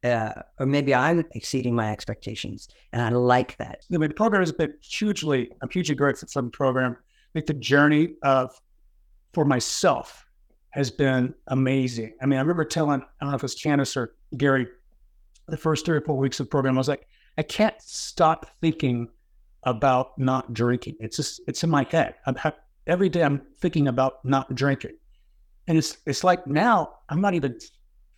[0.02, 3.84] uh, or maybe I'm exceeding my expectations, and I like that.
[3.90, 6.96] The program has been hugely, I'm hugely grateful for program.
[7.30, 8.60] I think the journey of
[9.32, 10.26] for myself
[10.70, 12.14] has been amazing.
[12.20, 14.66] I mean, I remember telling, I don't know if it was Candace or Gary,
[15.46, 17.06] the first three or four weeks of the program, I was like,
[17.38, 19.08] I can't stop thinking
[19.64, 20.96] about not drinking.
[21.00, 22.14] It's just, it's in my head.
[22.26, 22.36] I'm
[22.86, 24.96] every day I'm thinking about not drinking.
[25.68, 27.58] And it's, it's like now I'm not even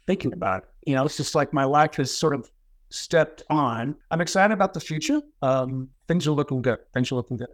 [0.06, 0.68] thinking about it.
[0.86, 2.50] You know, it's just like my life has sort of
[2.90, 3.96] stepped on.
[4.10, 5.20] I'm excited about the future.
[5.40, 6.78] Um, things are looking good.
[6.92, 7.48] Things are looking good.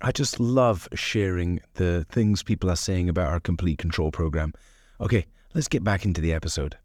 [0.00, 4.52] I just love sharing the things people are saying about our complete control program.
[5.00, 6.76] Okay, let's get back into the episode.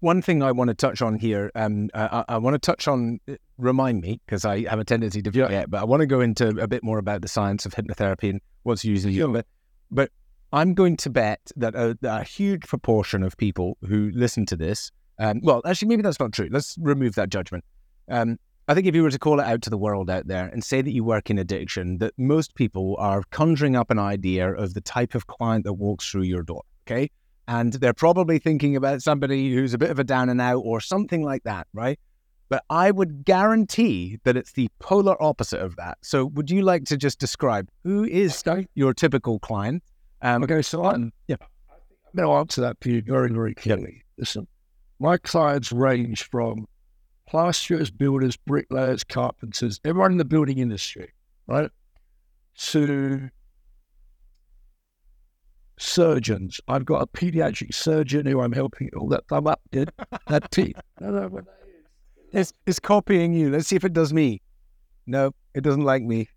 [0.00, 3.20] One thing I want to touch on here, um, I, I, want to touch on,
[3.58, 6.48] remind me, because I have a tendency to forget, but I want to go into
[6.58, 9.32] a bit more about the science of hypnotherapy and what's usually used.
[9.32, 9.46] But,
[9.90, 10.10] but
[10.52, 14.90] I'm going to bet that a, a, huge proportion of people who listen to this,
[15.18, 16.48] um, well, actually, maybe that's not true.
[16.50, 17.62] Let's remove that judgment.
[18.08, 20.46] Um, I think if you were to call it out to the world out there
[20.46, 24.52] and say that you work in addiction, that most people are conjuring up an idea
[24.52, 26.62] of the type of client that walks through your door.
[26.86, 27.10] Okay.
[27.48, 30.80] And they're probably thinking about somebody who's a bit of a down and out or
[30.80, 31.98] something like that, right?
[32.48, 35.98] But I would guarantee that it's the polar opposite of that.
[36.02, 38.42] So, would you like to just describe who is
[38.74, 39.82] your typical client?
[40.22, 41.36] Um, okay, so I'm, yeah.
[41.70, 44.02] I'm going to answer that for you very, very clearly.
[44.18, 44.48] Listen,
[44.98, 46.66] my clients range from
[47.30, 51.12] plasterers, builders, bricklayers, carpenters, everyone in the building industry,
[51.46, 51.70] right?
[52.56, 53.30] To
[55.78, 56.60] surgeons.
[56.66, 59.90] I've got a pediatric surgeon who I'm helping all that thumb up did.
[60.26, 60.74] That T.
[61.00, 61.42] No, no, no.
[62.32, 63.50] It's, it's copying you.
[63.50, 64.42] Let's see if it does me.
[65.06, 66.28] No, it doesn't like me.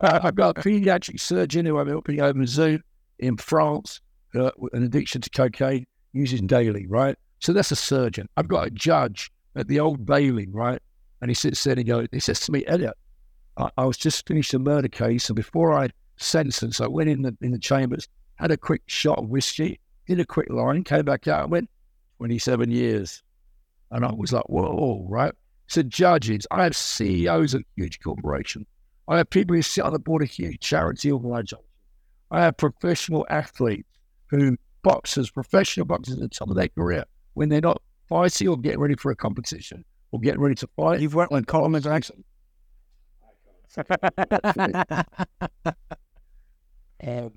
[0.00, 2.82] Uh, I've got a pediatric surgeon who I'm helping over Zoom
[3.20, 4.00] in France,
[4.34, 7.16] uh, with an addiction to cocaine, uses daily, right?
[7.38, 8.28] So that's a surgeon.
[8.36, 10.80] I've got a judge at the old Bailey, right?
[11.20, 12.96] And he sits there and he goes, he says to me, Elliott,
[13.56, 17.22] I, I was just finished a murder case, and before I sentenced, I went in
[17.22, 21.04] the in the chambers, had a quick shot of whiskey, did a quick line, came
[21.04, 21.70] back out, and went
[22.18, 23.22] 27 years.
[23.90, 25.32] And I was like, whoa, right?
[25.66, 28.66] So judges, I have CEOs of huge corporations.
[29.08, 31.62] I have people who sit on the board of huge charity organizations.
[32.30, 33.88] I have professional athletes
[34.26, 37.82] who boxers, professional boxers at the top of their career, when they're not
[38.14, 41.00] fighting or getting ready for a competition or getting ready to fight.
[41.00, 42.22] You've worked with Colin Jackson.
[47.04, 47.32] um,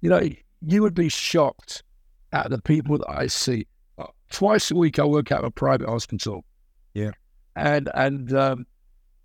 [0.00, 0.22] you know,
[0.62, 1.82] you would be shocked
[2.32, 3.66] at the people that I see.
[3.98, 6.42] Uh, twice a week, I work out of a private hospital.
[6.94, 7.10] Yeah.
[7.54, 8.66] And, and um,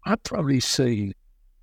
[0.05, 1.13] I've probably seen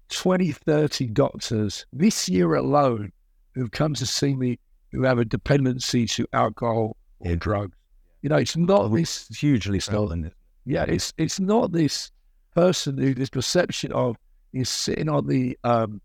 [0.09, 3.13] 20, 30 doctors this year alone
[3.55, 4.59] who've come to see me
[4.93, 7.77] who have a dependency to alcohol or drugs.
[8.23, 10.31] You know, it's not this It's hugely stolen.
[10.65, 12.11] yeah, it's it's not this
[12.55, 14.17] person who this perception of
[14.53, 16.01] is sitting on the um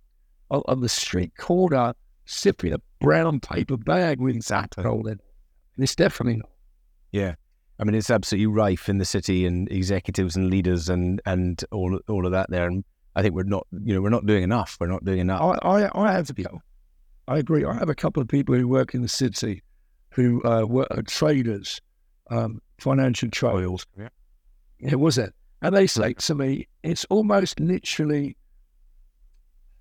[0.49, 1.93] on, on the street corner
[2.25, 5.19] sipping a brown paper bag with alcohol in
[5.77, 6.49] it's definitely not.
[7.11, 7.35] Yeah.
[7.79, 11.99] I mean, it's absolutely rife in the city and executives and leaders and, and all
[12.07, 12.67] all of that there.
[12.67, 14.77] And I think we're not, you know, we're not doing enough.
[14.79, 15.59] We're not doing enough.
[15.61, 16.31] I, I, I have
[17.27, 17.65] I agree.
[17.65, 19.61] I have a couple of people who work in the city
[20.11, 21.81] who uh, work are traders,
[22.29, 23.85] um, financial trials.
[23.97, 24.09] Yeah.
[24.79, 25.33] It was it.
[25.61, 28.35] And they say to me, it's almost literally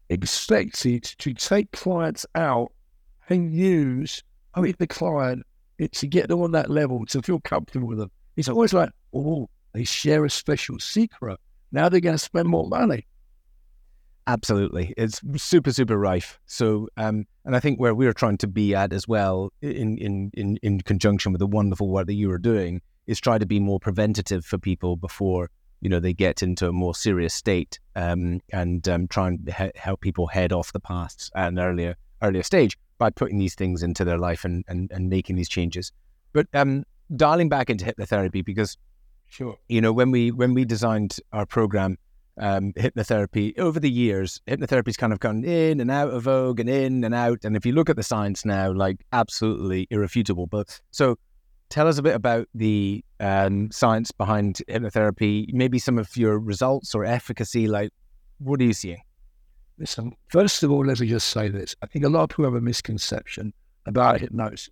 [0.08, 2.72] expected to take clients out
[3.28, 4.22] and use,
[4.54, 5.44] I mean, the client
[5.78, 8.10] it, to get them on that level, to feel comfortable with them.
[8.36, 11.38] It's always like, oh, they share a special secret.
[11.72, 13.06] Now they're going to spend more money.
[14.26, 16.38] Absolutely, it's super super rife.
[16.46, 20.30] So, um, and I think where we're trying to be at as well, in in
[20.32, 23.60] in in conjunction with the wonderful work that you are doing, is try to be
[23.60, 25.50] more preventative for people before
[25.82, 29.72] you know they get into a more serious state, um, and um, try and he-
[29.74, 33.82] help people head off the paths at an earlier earlier stage by putting these things
[33.82, 35.92] into their life and and, and making these changes.
[36.32, 36.84] But um,
[37.14, 38.78] dialing back into hypnotherapy because
[39.26, 39.58] Sure.
[39.68, 41.98] you know when we when we designed our program
[42.38, 46.68] um, hypnotherapy over the years hypnotherapy's kind of gone in and out of vogue and
[46.68, 50.80] in and out and if you look at the science now like absolutely irrefutable but
[50.90, 51.16] so
[51.68, 56.94] tell us a bit about the um, science behind hypnotherapy maybe some of your results
[56.94, 57.90] or efficacy like
[58.38, 59.00] what are you seeing
[59.78, 61.74] Listen, first of all, let me just say this.
[61.82, 63.52] I think a lot of people have a misconception
[63.86, 64.70] about hypnosis.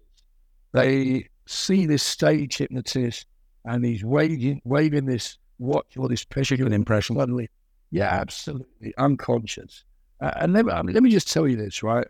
[0.73, 3.27] They see this stage hypnotist
[3.65, 7.49] and he's waving, waving this watch or this picture an impression suddenly.
[7.91, 8.95] Yeah, absolutely.
[8.97, 9.85] Unconscious.
[10.21, 12.07] Uh, and let me, I mean, let me just tell you this, right?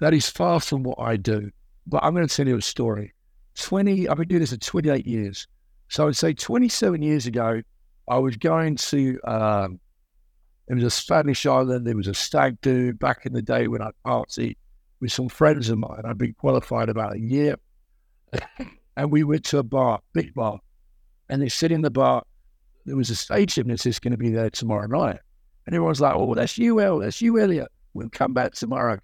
[0.00, 1.50] That is far from what I do.
[1.86, 3.14] But I'm going to tell you a story.
[3.56, 5.46] 20, I've been doing this for 28 years.
[5.88, 7.62] So I would say 27 years ago,
[8.08, 9.80] I was going to, um,
[10.68, 11.86] it was a Spanish island.
[11.86, 14.56] There was a stag do back in the day when I partied
[15.00, 16.02] with some friends of mine.
[16.04, 17.56] I'd been qualified about a year.
[18.96, 20.60] and we went to a bar, big bar.
[21.28, 22.22] And they sit in the bar.
[22.86, 25.20] There was a stage hypnotist going to be there tomorrow night.
[25.66, 27.00] And everyone's like, oh, that's you, El.
[27.00, 27.68] That's you, Elliott.
[27.92, 28.98] We'll come back tomorrow.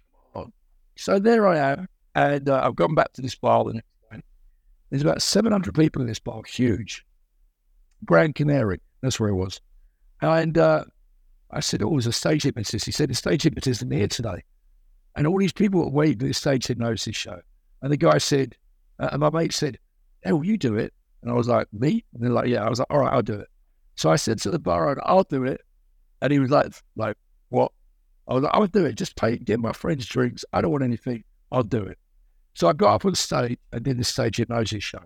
[0.97, 1.87] So there I am.
[2.15, 3.85] And uh, I've gone back to this bar the next.
[4.89, 7.05] There's about 700 people in this bar, huge.
[8.05, 9.59] Grand Canary, that's where it was.
[10.21, 10.85] And uh,
[11.51, 12.85] I said, oh, it was a stage hypnotist.
[12.85, 14.43] He said, the stage hypnotist isn't here today.
[15.15, 17.41] And all these people were waiting for the stage hypnosis show.
[17.81, 18.55] And the guy said,
[18.99, 19.77] uh, and my mate said,
[20.23, 20.93] hey, will you do it?
[21.25, 22.05] And I was like, me?
[22.13, 22.63] And they're like, yeah.
[22.63, 23.47] I was like, all right, I'll do it.
[23.95, 25.59] So I said to the bar I'll do it.
[26.21, 27.17] And he was like, like,
[27.49, 27.71] what?
[28.27, 28.95] I was like, I'll do it.
[28.95, 30.45] Just pay, get my friends drinks.
[30.53, 31.23] I don't want anything.
[31.51, 31.97] I'll do it.
[32.53, 35.01] So I got up on stage and did the stage hypnosis show.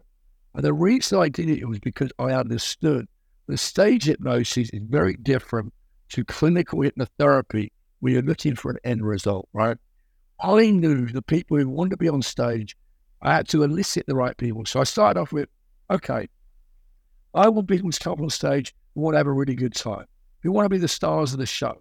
[0.56, 3.08] And the reason I did it was because I understood
[3.48, 5.74] the stage hypnosis is very different
[6.10, 9.78] to clinical hypnotherapy where you're looking for an end result, right?
[10.42, 12.76] I knew the people who wanted to be on stage,
[13.22, 14.66] I had to elicit the right people.
[14.66, 15.48] So I started off with,
[15.90, 16.28] okay,
[17.34, 20.06] I want people to come on stage who want to have a really good time,
[20.42, 21.78] who want to be the stars of the show.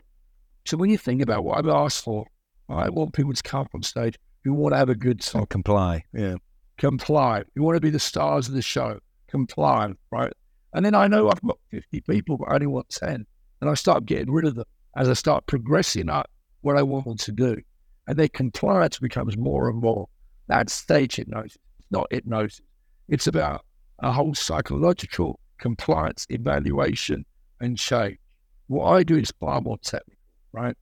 [0.67, 2.27] So when you think about what I've asked for,
[2.69, 5.43] I want people to come on stage who want to have a good time.
[5.43, 6.37] or comply yeah
[6.79, 7.43] comply.
[7.55, 10.33] You want to be the stars of the show, comply, right?
[10.73, 13.27] And then I know I've got 50 people, but I only want 10.
[13.61, 14.65] And I start getting rid of them
[14.97, 17.57] as I start progressing up what I want them to do.
[18.07, 20.09] And their compliance becomes more and more.
[20.47, 22.63] That's stage hypnosis, it's not hypnosis.
[23.09, 23.65] It's about
[24.01, 27.25] a whole psychological compliance evaluation
[27.61, 28.19] and change.
[28.69, 30.21] What I do is far more technical,
[30.53, 30.77] right?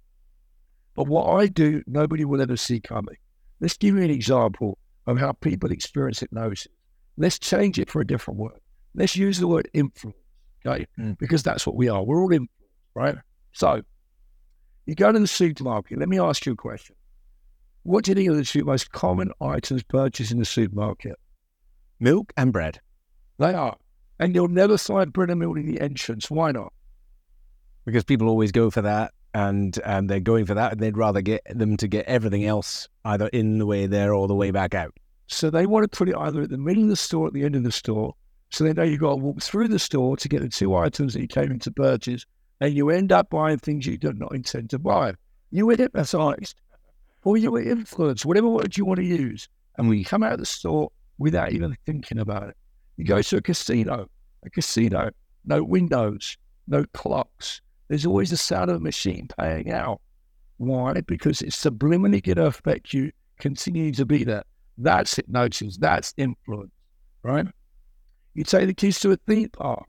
[0.94, 3.16] But what I do, nobody will ever see coming.
[3.60, 6.68] Let's give you an example of how people experience hypnosis.
[7.16, 8.60] Let's change it for a different word.
[8.94, 10.18] Let's use the word influence,
[10.64, 10.86] okay?
[10.98, 11.18] Mm.
[11.18, 12.02] Because that's what we are.
[12.02, 12.52] We're all influenced,
[12.94, 13.16] right?
[13.52, 13.82] So
[14.84, 15.98] you go to the supermarket.
[15.98, 16.96] Let me ask you a question.
[17.84, 21.16] What do you think are the two most common items purchased in the supermarket?
[22.00, 22.80] milk and bread
[23.38, 23.76] They are.
[24.18, 26.30] And you'll never find bread and milk in the entrance.
[26.30, 26.72] Why not?
[27.86, 31.22] because people always go for that and um, they're going for that and they'd rather
[31.22, 34.74] get them to get everything else either in the way there or the way back
[34.74, 34.92] out
[35.28, 37.32] So they want to put it either at the middle of the store or at
[37.32, 38.14] the end of the store.
[38.50, 41.14] So they know you've got to walk through the store to get the two items
[41.14, 42.24] that you came in to purchase,
[42.60, 45.14] and you end up buying things you did not intend to buy.
[45.50, 46.54] You were hypnotized,
[47.24, 49.48] or you were influenced, whatever word you want to use.
[49.76, 52.56] And we come out of the store without even thinking about it.
[52.96, 54.08] You go to a casino,
[54.44, 55.10] a casino,
[55.44, 56.36] no windows,
[56.66, 57.60] no clocks.
[57.88, 60.00] There's always the sound of a machine paying out.
[60.56, 61.00] Why?
[61.02, 64.44] Because it's subliminally going to affect you, continue to be there.
[64.78, 65.76] That's hypnosis.
[65.76, 66.72] That's influence,
[67.22, 67.46] right?
[68.34, 69.84] You take the kids to a theme park.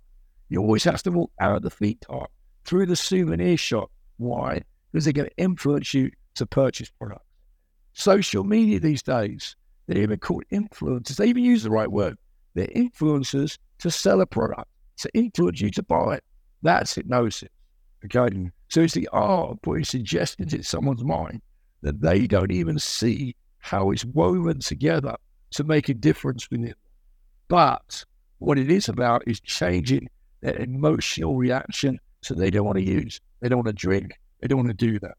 [0.50, 2.30] You always have to walk out of the theme park
[2.66, 3.92] through the souvenir shop.
[4.18, 4.62] Why?
[4.92, 7.24] Because they're going to influence you to purchase products.
[7.94, 9.56] Social media these days,
[9.88, 11.16] they're even called influencers.
[11.16, 12.18] They even use the right word.
[12.58, 16.24] They're influencers to sell a product, to influence you to buy it.
[16.64, 17.50] That's hypnosis.
[18.04, 18.50] Okay.
[18.70, 21.44] So it's the art of putting suggestions in someone's mind
[21.84, 25.16] that they don't even see how it's woven together
[25.52, 26.76] to make a difference within them.
[27.48, 28.04] But
[28.40, 30.10] what it is about is changing
[30.42, 34.48] their emotional reaction so they don't want to use, they don't want to drink, they
[34.48, 35.16] don't want to do that.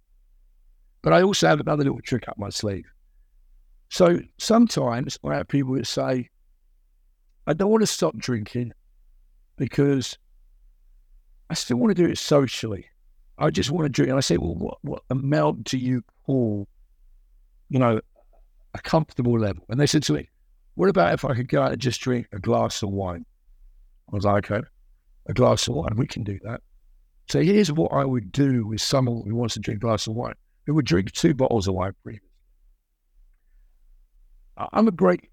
[1.02, 2.90] But I also have another little trick up my sleeve.
[3.90, 6.30] So sometimes I have people that say,
[7.48, 8.72] I don't want to stop drinking
[9.56, 10.18] because
[11.48, 12.86] I still want to do it socially.
[13.38, 14.10] I just want to drink.
[14.10, 16.68] And I say, well, what, what amount do you call,
[17.70, 18.00] you know,
[18.74, 19.64] a comfortable level?
[19.70, 20.28] And they said to me,
[20.74, 23.24] what about if I could go out and just drink a glass of wine?
[24.12, 24.66] I was like, okay,
[25.26, 26.60] a glass of wine, we can do that.
[27.30, 30.14] So here's what I would do with someone who wants to drink a glass of
[30.14, 30.34] wine.
[30.66, 31.94] Who would drink two bottles of wine.
[34.72, 35.30] I'm a great,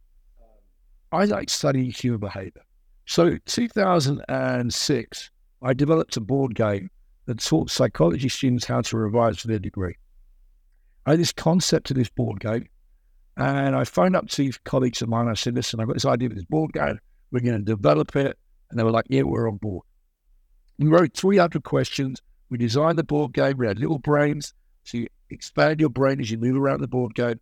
[1.15, 2.61] I like studying human behavior.
[3.05, 5.29] So 2006,
[5.61, 6.89] I developed a board game
[7.25, 9.95] that taught psychology students how to revise for their degree.
[11.05, 12.67] I had this concept of this board game,
[13.37, 15.29] and I phoned up to colleagues of mine.
[15.29, 16.99] I said, listen, I've got this idea of this board game.
[17.31, 18.37] We're going to develop it.
[18.69, 19.85] And they were like, yeah, we're on board.
[20.79, 22.21] We wrote 300 questions.
[22.49, 23.57] We designed the board game.
[23.57, 24.53] We had little brains.
[24.83, 27.39] So you expand your brain as you move around the board game.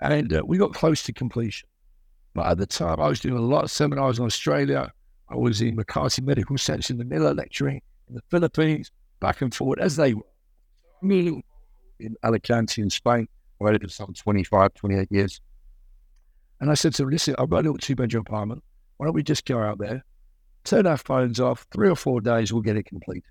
[0.00, 1.68] And uh, we got close to completion.
[2.34, 4.92] But at the time, I was doing a lot of seminars in Australia.
[5.28, 9.78] I was in Makati Medical Center in Manila lecturing in the Philippines, back and forward
[9.78, 10.22] as they were.
[11.02, 13.28] In Alicante in Spain.
[13.60, 15.40] I lived for some 25, 28 years.
[16.60, 18.62] And I said to them, listen, I've got a little two bedroom apartment.
[18.96, 20.04] Why don't we just go out there,
[20.64, 23.24] turn our phones off, three or four days, we'll get it complete.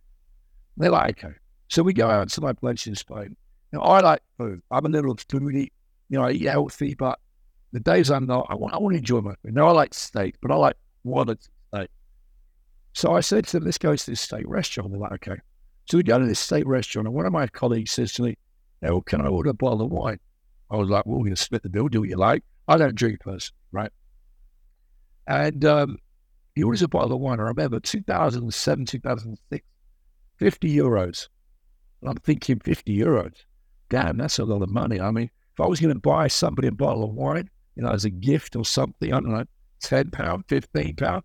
[0.77, 1.35] they're like, okay.
[1.67, 3.35] So we go out to my place in Spain.
[3.71, 4.61] Now, I like food.
[4.69, 5.71] I'm a little foodie.
[6.09, 7.19] You know, I eat healthy, but
[7.73, 9.55] the days I'm not, I want, I want to enjoy my food.
[9.55, 11.41] Now, I like steak, but I like quality
[11.73, 11.89] steak.
[12.93, 14.91] So I said to them, let's go to this steak restaurant.
[14.91, 15.41] They're like, okay.
[15.89, 18.37] So we go to this steak restaurant, and one of my colleagues says to me,
[18.81, 20.19] well, can I order a bottle of wine?
[20.69, 22.43] I was like, well, we're going to split the bill, do what you like.
[22.67, 23.91] I don't drink personally, right?
[25.27, 25.97] And um,
[26.55, 27.39] he orders a bottle of wine.
[27.39, 29.65] I remember 2007, 2006,
[30.37, 31.27] 50 euros.
[32.01, 33.33] And I'm thinking 50 euros.
[33.89, 34.99] Damn, that's a lot of money.
[34.99, 37.89] I mean, if I was going to buy somebody a bottle of wine, you know,
[37.89, 39.45] as a gift or something, I don't know,
[39.81, 41.23] 10 pound, 15 pound,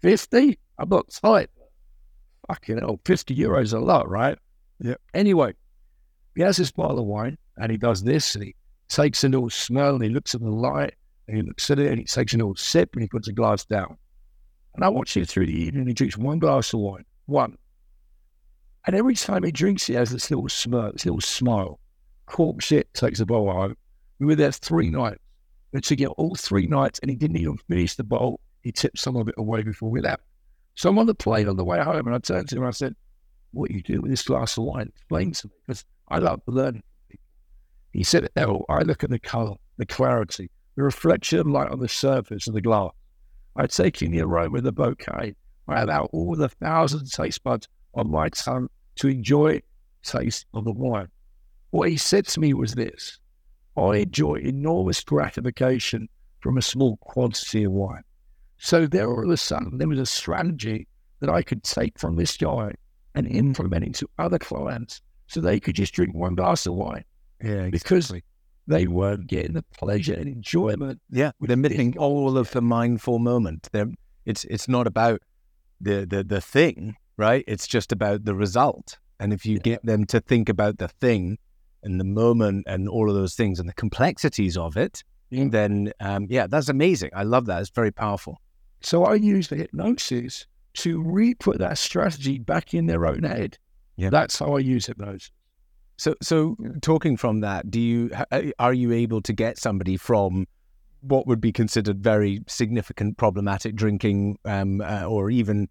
[0.00, 0.58] 50?
[0.78, 1.50] I'm not tight.
[2.48, 4.38] Fucking hell, 50 euros a lot, right?
[4.78, 4.94] Yeah.
[5.14, 5.54] Anyway,
[6.34, 8.54] he has this bottle of wine and he does this and he
[8.88, 10.94] takes a little smell and he looks at the light
[11.26, 13.32] and he looks at it and he takes a little sip and he puts a
[13.32, 13.96] glass down.
[14.74, 15.86] And I watch him through the evening.
[15.86, 17.56] He drinks one glass of wine, one.
[18.86, 21.80] And every time he drinks, he has this little smirk, this little smile.
[22.26, 23.76] Cork shit, takes a bottle home.
[24.18, 25.18] We were there three nights.
[25.76, 28.40] And to get all three nights, and he didn't even finish the bottle.
[28.62, 30.22] He tipped some of it away before we left.
[30.74, 32.68] So I'm on the plane on the way home, and I turned to him and
[32.68, 32.96] I said,
[33.52, 34.90] What are you do with this glass of wine?
[34.96, 36.82] Explain to me, because I love learning.
[37.92, 41.80] He said, Oh, I look at the color, the clarity, the reflection of light on
[41.80, 42.92] the surface of the glass.
[43.54, 45.34] I take in the aroma of the bouquet.
[45.68, 49.60] I allow all the thousand taste buds on my tongue to enjoy
[50.02, 51.08] taste of the wine.
[51.68, 53.20] What he said to me was this
[53.76, 56.08] I enjoy enormous gratification
[56.40, 58.02] from a small quantity of wine.
[58.58, 60.86] So there all of a sudden there was a strategy
[61.20, 62.72] that I could take from this guy
[63.14, 67.04] and implement into other clients so they could just drink one glass of wine.
[67.42, 67.70] Yeah, exactly.
[67.70, 68.12] because
[68.66, 71.00] they weren't getting the pleasure and enjoyment.
[71.10, 73.68] Yeah, they're missing all of the mindful moment.
[73.72, 73.90] They're,
[74.24, 75.20] it's it's not about
[75.80, 77.44] the, the the thing, right?
[77.46, 78.98] It's just about the result.
[79.18, 79.62] And if you yeah.
[79.62, 81.38] get them to think about the thing
[81.82, 85.46] and the moment and all of those things and the complexities of it, yeah.
[85.50, 87.10] then um, yeah, that's amazing.
[87.14, 87.60] I love that.
[87.60, 88.40] It's very powerful.
[88.80, 93.58] So I use the hypnosis to re-put that strategy back in their own head.
[93.96, 94.10] Yeah.
[94.10, 95.30] That's how I use hypnosis.
[95.96, 100.46] So, so talking from that, do you uh, are you able to get somebody from
[101.00, 105.68] what would be considered very significant problematic drinking, um, uh, or even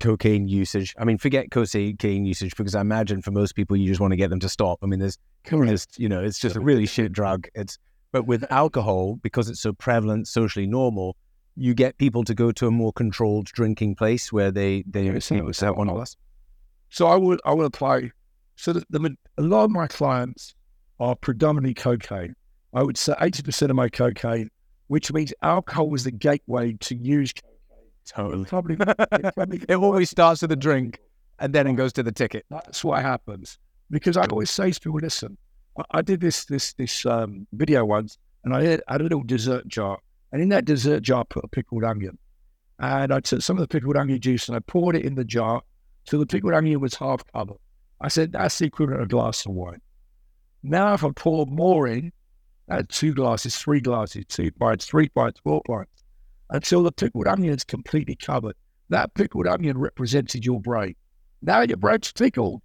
[0.00, 0.94] cocaine usage?
[0.98, 4.16] I mean, forget cocaine usage because I imagine for most people you just want to
[4.16, 4.78] get them to stop.
[4.82, 5.18] I mean, there's,
[5.50, 7.48] there's you know, it's just a really shit drug.
[7.54, 7.78] It's
[8.12, 11.16] But with alcohol, because it's so prevalent, socially normal,
[11.56, 15.12] you get people to go to a more controlled drinking place where they they Yeah,
[15.14, 16.16] you so- know, set one of us.
[16.90, 18.10] So I would I would apply.
[18.56, 20.54] So the, the a lot of my clients
[21.00, 22.34] are predominantly cocaine.
[22.74, 24.50] I would say eighty percent of my cocaine,
[24.86, 27.57] which means alcohol was the gateway to use cocaine.
[28.08, 28.44] Totally.
[28.46, 31.00] Probably, it probably It always starts with a drink
[31.38, 32.46] and then it goes to the ticket.
[32.50, 33.58] That's what happens.
[33.90, 35.36] Because I always say to people, listen,
[35.78, 39.04] I, I did this this this um, video once, and I had, I had a
[39.04, 39.98] little dessert jar,
[40.32, 42.18] and in that dessert jar, I put a pickled onion,
[42.78, 45.24] and I took some of the pickled onion juice and I poured it in the
[45.24, 45.62] jar
[46.06, 47.56] till the pickled onion was half covered.
[48.00, 49.80] I said that's the equivalent of a glass of wine.
[50.62, 52.12] Now, if I pour more in,
[52.66, 55.97] that's two glasses, three glasses, two pints, three pints, four pints,
[56.50, 58.56] until the pickled onion is completely covered.
[58.88, 60.94] That pickled onion represented your brain.
[61.42, 62.62] Now your brain's pickled.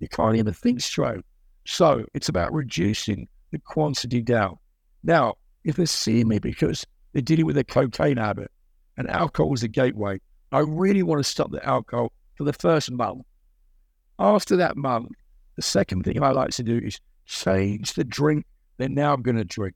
[0.00, 1.24] You can't even think straight.
[1.66, 4.56] So it's about reducing the quantity down.
[5.02, 5.34] Now,
[5.64, 8.50] if they see me because they're dealing with a cocaine habit
[8.96, 10.20] and alcohol is a gateway,
[10.52, 13.22] I really want to stop the alcohol for the first month.
[14.18, 15.10] After that month,
[15.56, 18.46] the second thing I like to do is change the drink
[18.78, 19.74] they're now going to drink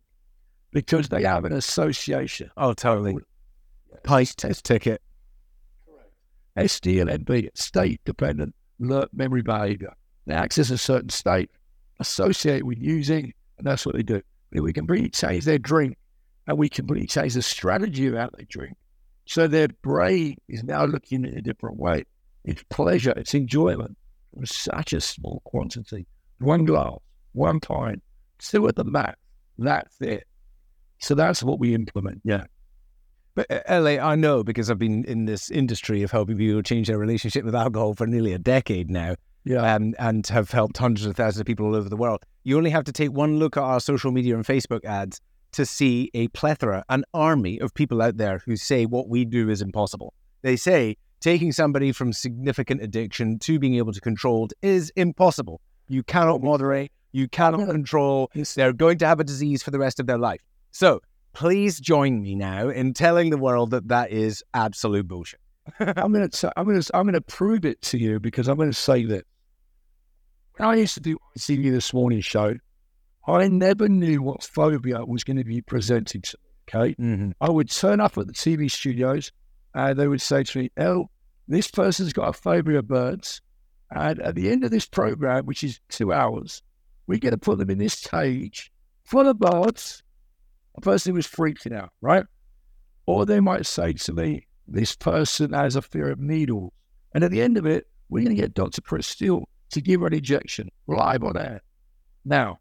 [0.72, 2.50] because they have an association.
[2.56, 3.16] Oh, totally.
[4.02, 5.02] Pint test ticket.
[5.86, 6.12] Correct.
[6.70, 9.92] SDLNB, state dependent alert memory behavior.
[10.26, 11.50] They access a certain state
[11.98, 14.22] associated with using, and that's what they do.
[14.52, 15.96] We completely change their drink
[16.46, 18.76] and we completely change the strategy of how they drink.
[19.26, 22.04] So their brain is now looking in a different way.
[22.44, 23.96] It's pleasure, it's enjoyment
[24.34, 26.06] from such a small quantity.
[26.38, 26.98] One glass,
[27.32, 28.02] one pint,
[28.38, 29.16] two at the max.
[29.58, 30.26] That's it.
[30.98, 32.22] So that's what we implement.
[32.24, 32.44] Yeah.
[33.48, 36.88] But uh, LA, I know because I've been in this industry of helping people change
[36.88, 39.14] their relationship with alcohol for nearly a decade now.
[39.44, 39.74] Yeah.
[39.74, 42.22] um, and have helped hundreds of thousands of people all over the world.
[42.44, 45.18] You only have to take one look at our social media and Facebook ads
[45.52, 49.48] to see a plethora, an army of people out there who say what we do
[49.48, 50.12] is impossible.
[50.42, 55.62] They say taking somebody from significant addiction to being able to control it is impossible.
[55.88, 58.30] You cannot moderate, you cannot control.
[58.54, 60.42] They're going to have a disease for the rest of their life.
[60.72, 61.00] So
[61.32, 65.40] please join me now in telling the world that that is absolute bullshit.
[65.80, 69.04] I'm gonna t- I'm gonna I'm gonna prove it to you because I'm gonna say
[69.06, 69.24] that
[70.56, 72.54] when I used to do ITV this morning show,
[73.26, 76.50] I never knew what phobia was going to be presented to me.
[76.68, 77.30] Okay, Mm-hmm.
[77.40, 79.32] I would turn up at the TV studios,
[79.74, 81.10] and they would say to me, "El,
[81.48, 83.40] this person's got a phobia of birds,
[83.90, 86.62] and at the end of this program, which is two hours,
[87.06, 88.70] we're going to put them in this cage
[89.04, 90.02] full of birds."
[90.76, 92.24] A person was freaking out, right?
[93.06, 96.72] Or they might say to me, this person has a fear of needles.
[97.14, 98.80] And at the end of it, we're going to get Dr.
[98.82, 101.60] Chris Steele to give her an injection live on air.
[102.24, 102.58] Now,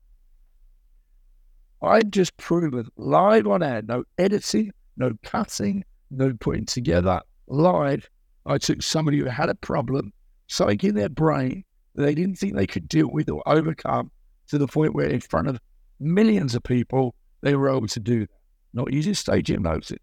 [1.82, 8.10] I've just proven live on air, no editing, no cutting, no putting together, live.
[8.46, 10.12] I took somebody who had a problem,
[10.48, 11.64] something in their brain
[11.96, 14.12] that they didn't think they could deal with or overcome
[14.48, 15.60] to the point where, in front of
[16.00, 18.30] millions of people, they were able to do that.
[18.74, 19.98] Not using stage hypnosis,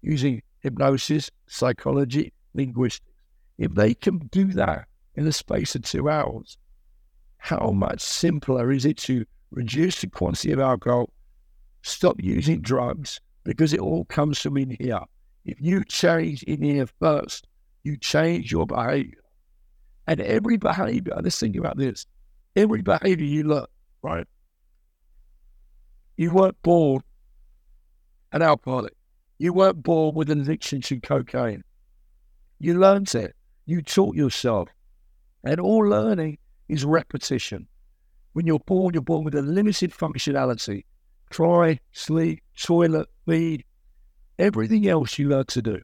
[0.00, 3.08] using hypnosis, psychology, linguistics.
[3.58, 4.86] If they can do that
[5.16, 6.56] in the space of two hours,
[7.38, 11.10] how much simpler is it to reduce the quantity of alcohol,
[11.82, 15.00] stop using drugs, because it all comes from in here.
[15.44, 17.48] If you change in here first,
[17.82, 19.18] you change your behavior.
[20.06, 22.06] And every behavior, let's think about this
[22.54, 23.66] every behavior you learn,
[24.02, 24.26] right?
[26.22, 27.02] You weren't born
[28.30, 28.94] an alcoholic.
[29.38, 31.64] You weren't born with an addiction to cocaine.
[32.60, 33.34] You learned it.
[33.66, 34.68] You taught yourself.
[35.42, 37.66] And all learning is repetition.
[38.34, 40.84] When you're born, you're born with a limited functionality.
[41.30, 43.64] Cry, sleep, toilet, feed,
[44.38, 45.82] everything else you learn to do.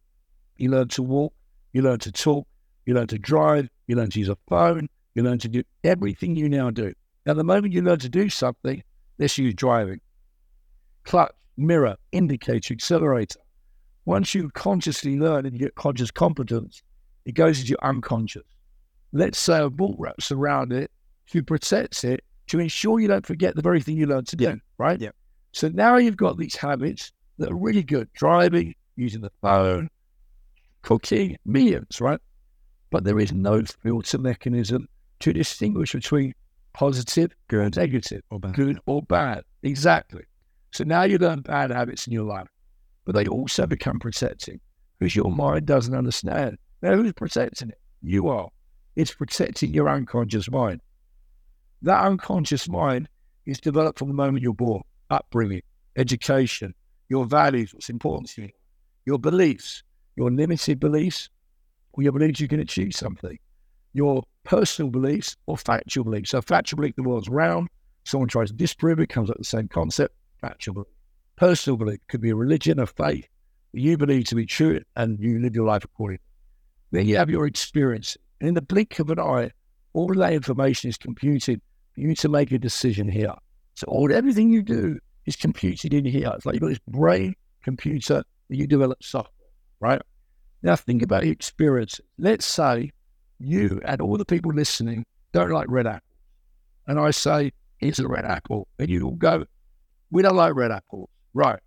[0.56, 1.34] You learn to walk,
[1.72, 2.46] you learn to talk,
[2.86, 6.36] you learn to drive, you learn to use a phone, you learn to do everything
[6.36, 6.92] you now do.
[7.26, 8.84] Now, the moment you learn to do something,
[9.18, 10.00] let's use driving.
[11.04, 13.40] Clutch, mirror, indicator, accelerator.
[14.04, 16.82] Once you consciously learn and you get conscious competence,
[17.24, 18.44] it goes into your unconscious.
[19.12, 20.90] Let's say a ball wraps around it
[21.30, 24.58] to protect it to ensure you don't forget the very thing you learned to do,
[24.78, 24.98] right?
[25.00, 25.10] Yeah.
[25.52, 29.88] So now you've got these habits that are really good driving, using the phone,
[30.82, 32.20] cooking, meals, right?
[32.90, 34.88] But there is no filter mechanism
[35.20, 36.34] to distinguish between
[36.72, 38.54] positive and negative, Or bad.
[38.54, 39.44] good or bad.
[39.62, 40.22] Exactly.
[40.72, 42.48] So now you learn bad habits in your life,
[43.04, 44.60] but they also become protecting
[44.98, 46.58] because your mind doesn't understand.
[46.82, 47.78] Now, who's protecting it?
[48.02, 48.48] You are.
[48.96, 50.80] It's protecting your unconscious mind.
[51.82, 53.08] That unconscious mind
[53.46, 55.62] is developed from the moment you're born, upbringing,
[55.96, 56.74] education,
[57.08, 58.50] your values, what's important to you,
[59.06, 59.82] your beliefs,
[60.16, 61.30] your limited beliefs,
[61.92, 63.38] or your beliefs you can achieve something,
[63.94, 66.30] your personal beliefs or factual beliefs.
[66.30, 67.68] So, factual belief the world's round.
[68.04, 70.14] Someone tries to disprove it, comes up with the same concept.
[70.40, 70.88] Factual belief.
[71.36, 73.26] Personal belief could be a religion, a faith
[73.72, 76.20] that you believe to be true, and you live your life accordingly.
[76.90, 78.16] Then you have your experience.
[78.40, 79.50] And in the blink of an eye,
[79.92, 81.60] all that information is computed
[81.94, 83.34] for you to make a decision here.
[83.74, 86.32] So all everything you do is computed in here.
[86.34, 90.00] It's like you've got this brain computer that you develop software, right?
[90.62, 92.00] Now think about your experience.
[92.18, 92.90] Let's say
[93.38, 96.02] you and all the people listening don't like red apples.
[96.86, 98.66] And I say, here's a red apple.
[98.78, 99.44] And you all go,
[100.10, 101.08] we don't like red apples.
[101.34, 101.58] Right.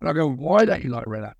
[0.00, 1.34] And I go, why don't you like red apples?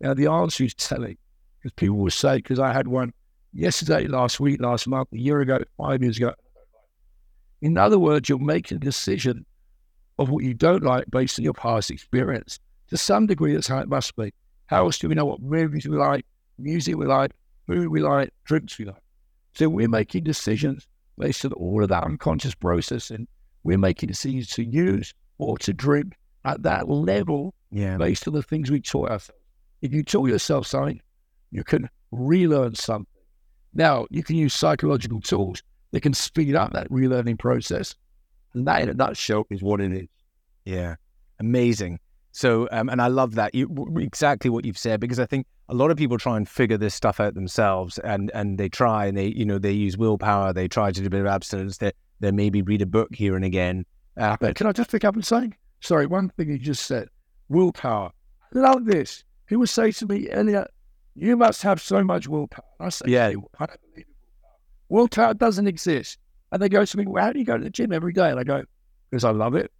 [0.00, 1.16] Now the answer is telling
[1.58, 3.12] because people will say, because I had one
[3.52, 6.32] yesterday, last week, last month, a year ago, five years ago.
[7.62, 9.44] In other words, you're making a decision
[10.18, 12.58] of what you don't like based on your past experience.
[12.88, 14.32] To some degree, that's how it must be.
[14.66, 16.24] How else do we know what movies we like,
[16.58, 17.32] music we like,
[17.66, 19.02] food we like, drinks we like?
[19.54, 20.86] So we're making decisions
[21.18, 23.26] based on all of that unconscious processing.
[23.62, 26.14] We're making decisions to use or to drink
[26.44, 27.96] at that level Yeah.
[27.96, 29.40] based on the things we taught ourselves.
[29.82, 31.00] If you taught yourself something,
[31.50, 33.06] you can relearn something.
[33.74, 35.62] Now, you can use psychological tools
[35.92, 37.94] that can speed up that relearning process.
[38.54, 40.08] And that, in a nutshell, is what it is.
[40.64, 40.96] Yeah,
[41.38, 41.98] amazing.
[42.32, 43.68] So, um, and I love that you
[43.98, 46.94] exactly what you've said because I think a lot of people try and figure this
[46.94, 50.68] stuff out themselves, and and they try and they you know they use willpower, they
[50.68, 53.44] try to do a bit of abstinence, they they maybe read a book here and
[53.44, 53.84] again.
[54.16, 55.50] Uh, But can I just pick up and say,
[55.80, 57.08] sorry, one thing you just said,
[57.48, 58.10] willpower.
[58.52, 59.24] Love this.
[59.48, 60.68] He would say to me, Elliott,
[61.14, 62.64] you must have so much willpower.
[62.78, 63.26] I say, Yeah.
[63.28, 64.58] I don't believe in willpower.
[64.88, 66.18] Willpower doesn't exist.
[66.52, 68.30] And they go to me, well, how do you go to the gym every day?
[68.30, 68.64] And I go,
[69.10, 69.70] because I love it.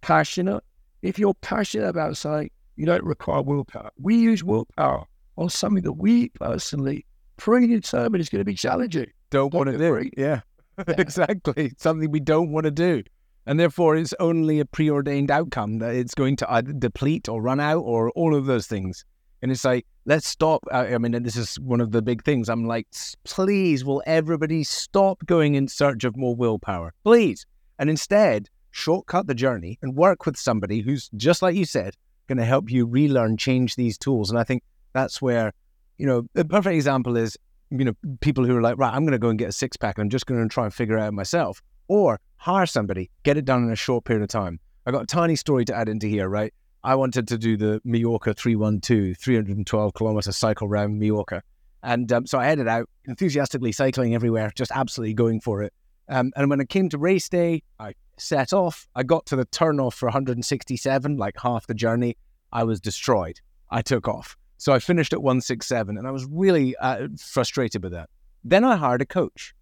[0.00, 0.62] Passionate.
[1.02, 3.90] If you're passionate about something, you don't require willpower.
[4.00, 5.04] We use willpower
[5.36, 7.06] on something that we personally
[7.36, 9.06] predetermine is going to be challenging.
[9.30, 10.10] don't want to do.
[10.16, 10.40] Yeah,
[10.78, 10.94] Yeah.
[10.98, 11.72] exactly.
[11.78, 13.02] Something we don't want to do.
[13.46, 17.60] And therefore, it's only a preordained outcome that it's going to either deplete or run
[17.60, 19.04] out or all of those things.
[19.42, 20.62] And it's like, let's stop.
[20.70, 22.48] I mean, this is one of the big things.
[22.48, 22.86] I'm like,
[23.24, 26.92] please, will everybody stop going in search of more willpower?
[27.04, 27.46] Please.
[27.78, 31.96] And instead, shortcut the journey and work with somebody who's, just like you said,
[32.28, 34.30] going to help you relearn, change these tools.
[34.30, 34.62] And I think
[34.92, 35.52] that's where,
[35.96, 37.36] you know, a perfect example is
[37.70, 39.76] you know, people who are like, right, I'm going to go and get a six
[39.76, 41.62] pack and I'm just going to try and figure it out myself.
[41.88, 44.58] Or hire somebody, get it done in a short period of time.
[44.86, 46.52] I got a tiny story to add into here, right?
[46.82, 51.42] I wanted to do the Mallorca 312, 312 kilometer cycle around Mallorca.
[51.82, 55.74] And um, so I headed out enthusiastically cycling everywhere, just absolutely going for it.
[56.08, 58.88] Um, and when it came to race day, I set off.
[58.94, 62.16] I got to the turnoff for 167, like half the journey.
[62.52, 63.38] I was destroyed.
[63.70, 64.36] I took off.
[64.56, 68.08] So I finished at 167 and I was really uh, frustrated with that.
[68.44, 69.54] Then I hired a coach.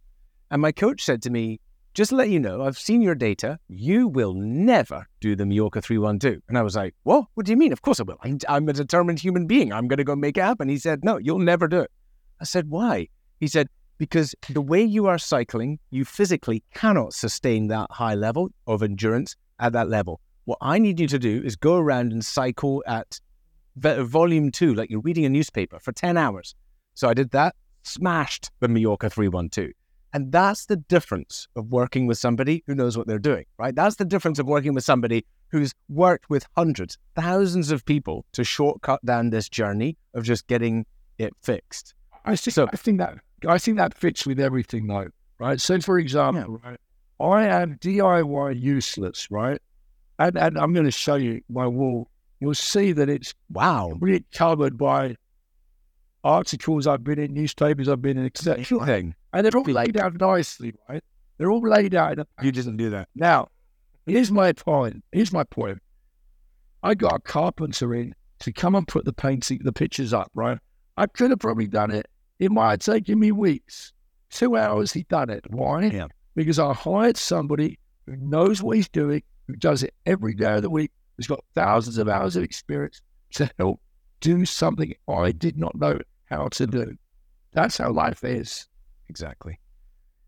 [0.51, 1.61] And my coach said to me,
[1.99, 3.59] just to let you know, I've seen your data.
[3.66, 6.40] You will never do the Mallorca 312.
[6.49, 7.24] And I was like, what?
[7.34, 7.72] What do you mean?
[7.72, 8.18] Of course I will.
[8.22, 9.72] I'm, I'm a determined human being.
[9.72, 10.68] I'm going to go make it happen.
[10.68, 11.90] He said, no, you'll never do it.
[12.40, 13.09] I said, why?
[13.40, 13.66] He said,
[13.99, 19.34] because the way you are cycling, you physically cannot sustain that high level of endurance
[19.59, 20.20] at that level.
[20.44, 23.18] What I need you to do is go around and cycle at
[23.74, 26.55] volume two, like you're reading a newspaper for 10 hours.
[26.94, 29.72] So I did that, smashed the Mallorca 312.
[30.13, 33.75] And that's the difference of working with somebody who knows what they're doing, right?
[33.75, 38.45] That's the difference of working with somebody who's worked with hundreds, thousands of people to
[38.45, 40.87] shortcut down this journey of just getting
[41.19, 41.95] it fixed.
[42.25, 45.61] I think, So- I think that I think that fits with everything though, right?
[45.61, 46.79] So for example, right,
[47.21, 49.61] I am DIY useless, right?
[50.19, 52.09] And and I'm going to show you my wall.
[52.41, 53.93] You'll see that it's Wow.
[54.01, 55.17] really covered by
[56.29, 58.62] articles I've been in, newspapers I've been in, etc.
[58.85, 59.14] Thing.
[59.33, 61.03] And they're all laid out nicely, right?
[61.39, 62.12] They're all laid out.
[62.12, 63.09] In a You didn't do that.
[63.14, 63.49] now,
[64.07, 65.03] here's my point.
[65.12, 65.79] Here's my point.
[66.83, 70.59] I got a carpenter in to come and put the painting, the pictures up, right?
[70.97, 72.07] I could have probably done it.
[72.39, 73.93] It might have taken me weeks.
[74.31, 75.45] Two hours, he done it.
[75.51, 75.87] Why?
[75.87, 76.09] Yeah.
[76.37, 80.62] Because I hired somebody who knows what he's doing, who does it every day of
[80.62, 83.01] the week, who's got thousands of hours of experience
[83.33, 83.81] to help
[84.20, 85.99] do something I did not know
[86.29, 86.81] how to do.
[86.81, 86.99] it.
[87.53, 88.66] That's how life is.
[89.09, 89.59] Exactly.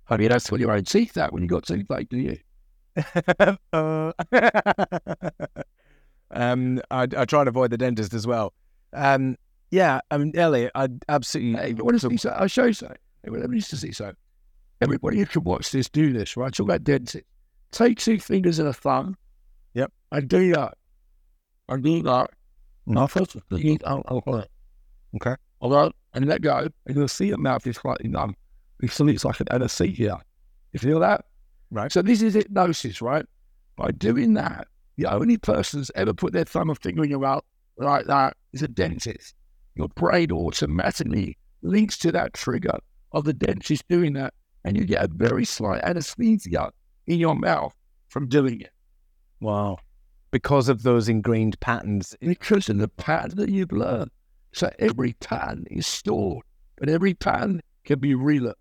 [0.09, 2.39] I mean, that's what your own teeth that when you got toothache, do you?
[3.73, 4.13] Uh,
[6.33, 8.53] um, I, I try and avoid the dentist as well.
[8.93, 9.37] Um,
[9.71, 11.61] yeah, I mean, Elliott, I absolutely.
[11.61, 12.31] Hey, what does he say?
[12.31, 12.75] I'll show you
[13.27, 14.13] well, let me just see so.
[14.81, 16.53] Everybody who can watch this do this, right?
[16.53, 17.29] Talk about dentists.
[17.71, 19.17] Take two fingers and a thumb.
[19.75, 19.93] Yep.
[20.11, 20.75] And do that.
[21.69, 22.31] I do that.
[22.87, 24.45] Now, first, I eat alcohol.
[25.17, 25.37] Okay.
[25.61, 28.35] Although, and let go, and you'll see your mouth is slightly numb.
[28.81, 30.21] You feel it's like an anesthesia.
[30.73, 31.25] You feel that?
[31.71, 31.93] Right.
[31.93, 33.27] So this is hypnosis, right?
[33.77, 37.21] By doing that, the only person that's ever put their thumb or finger in your
[37.21, 37.45] mouth
[37.77, 39.35] like that is a dentist.
[39.75, 42.79] Your brain automatically links to that trigger
[43.13, 44.35] of the dentist doing that,
[44.65, 46.73] and you get a very slight anesthesia
[47.07, 47.75] in your mouth
[48.09, 48.73] from doing it.
[49.41, 49.79] Wow.
[50.31, 52.17] Because of those ingrained patterns.
[52.21, 54.11] Because of the pattern that you've learned.
[54.53, 56.45] So every pattern is stored,
[56.77, 58.57] but every pattern can be relearned.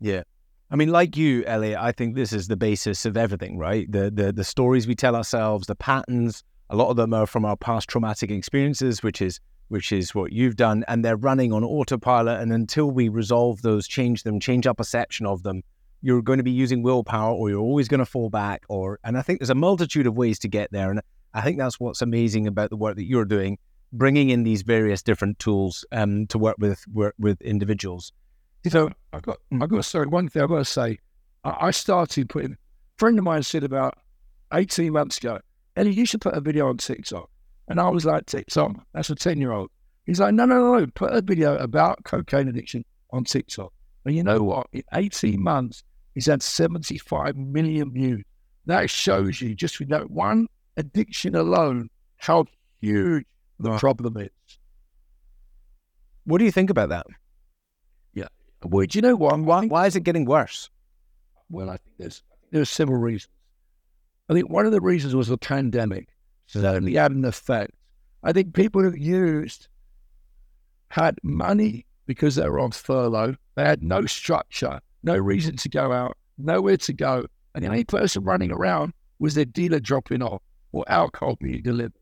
[0.00, 0.22] Yeah.
[0.70, 3.90] I mean, like you, Elliott, I think this is the basis of everything, right?
[3.90, 7.44] The the the stories we tell ourselves, the patterns, a lot of them are from
[7.44, 11.64] our past traumatic experiences, which is which is what you've done, and they're running on
[11.64, 12.40] autopilot.
[12.40, 15.62] And until we resolve those, change them, change our perception of them,
[16.02, 18.64] you're going to be using willpower, or you're always going to fall back.
[18.68, 21.00] Or and I think there's a multitude of ways to get there, and
[21.34, 23.58] I think that's what's amazing about the work that you're doing,
[23.92, 28.12] bringing in these various different tools um, to work with work with individuals.
[28.68, 29.84] So I got, I got.
[29.84, 30.98] Sorry, one thing I've got to say.
[31.44, 32.52] I, I started putting.
[32.52, 32.56] A
[32.98, 33.98] friend of mine said about
[34.52, 35.40] eighteen months ago,
[35.76, 37.28] Eddie, you should put a video on TikTok.
[37.68, 39.70] And I was like, TikTok, that's a ten year old.
[40.04, 43.72] He's like, no, no, no, put a video about cocaine addiction on TikTok.
[44.04, 44.66] And you know what?
[44.72, 45.84] In eighteen months,
[46.14, 48.24] he's had seventy five million views.
[48.66, 51.88] That shows you just with that one addiction alone
[52.18, 52.46] how
[52.80, 53.26] huge
[53.62, 54.30] the problem is.
[56.24, 57.06] What do you think about that?
[58.64, 59.38] Well, do you know what?
[59.40, 60.70] Why, why is it getting worse?
[61.50, 63.30] Well, I think there's there's several reasons.
[64.28, 66.08] I think one of the reasons was the pandemic.
[66.46, 67.72] Certainly had an effect.
[68.22, 69.68] I think people who used
[70.88, 73.36] had money because they were on furlough.
[73.56, 77.26] They had no structure, no reason to go out, nowhere to go.
[77.54, 80.42] And the only person running around was their dealer dropping off
[80.72, 81.92] or alcohol being delivered.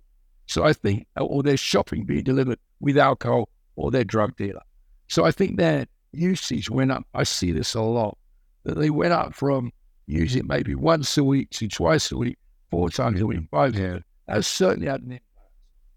[0.50, 4.62] So I think, uh, or their shopping being delivered with alcohol or their drug dealer.
[5.06, 7.04] So I think their usage went up.
[7.14, 8.18] I see this a lot,
[8.64, 9.70] that they went up from
[10.06, 12.36] using maybe once a week to twice a week,
[12.68, 14.02] four times a week, five times.
[14.26, 15.28] That's certainly had an impact.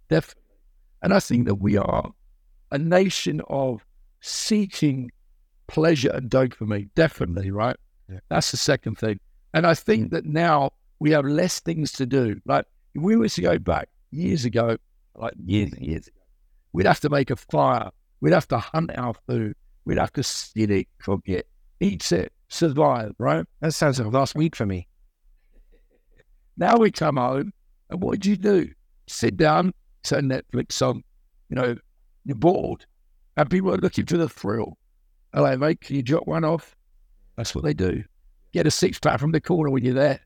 [0.09, 0.43] Definitely.
[1.01, 2.11] And I think that we are
[2.71, 3.83] a nation of
[4.21, 5.09] seeking
[5.65, 6.89] pleasure and dopamine.
[6.93, 7.75] Definitely, right?
[8.07, 8.19] Yeah.
[8.29, 9.19] That's the second thing.
[9.55, 12.39] And I think that now we have less things to do.
[12.45, 14.77] Like if we were to go back years ago,
[15.15, 16.19] like years and years ago,
[16.71, 17.89] we'd have to make a fire.
[18.21, 19.55] We'd have to hunt our food.
[19.85, 21.47] We'd have to sit it, cook it,
[21.79, 23.45] eat it, survive, right?
[23.59, 24.87] That sounds like last week for me.
[26.55, 27.51] Now we come home,
[27.89, 28.69] and what do you do?
[29.07, 31.03] Sit down, turn Netflix on.
[31.49, 31.75] You know,
[32.25, 32.85] you're bored,
[33.35, 34.77] and people are looking for the thrill.
[35.33, 36.75] Hello, mate, can you drop one off?
[37.35, 38.03] That's what they do.
[38.53, 40.19] Get a six pack from the corner when you're there.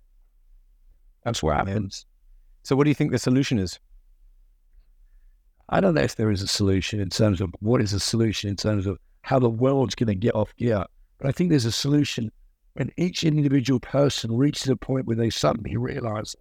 [1.24, 2.06] That's what happens.
[2.68, 3.80] So, what do you think the solution is?
[5.70, 8.50] I don't know if there is a solution in terms of what is a solution
[8.50, 10.84] in terms of how the world's going to get off gear.
[11.18, 12.30] But I think there's a solution
[12.74, 16.36] when each individual person reaches a point where they suddenly realize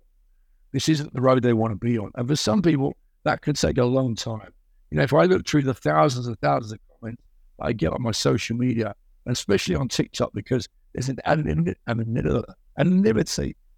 [0.72, 2.10] this isn't the road they want to be on.
[2.16, 4.52] And for some people, that could take a long time.
[4.90, 7.22] You know, if I look through the thousands and thousands of comments
[7.60, 8.96] I get on my social media,
[9.26, 11.76] and especially on TikTok, because there's an anonymity,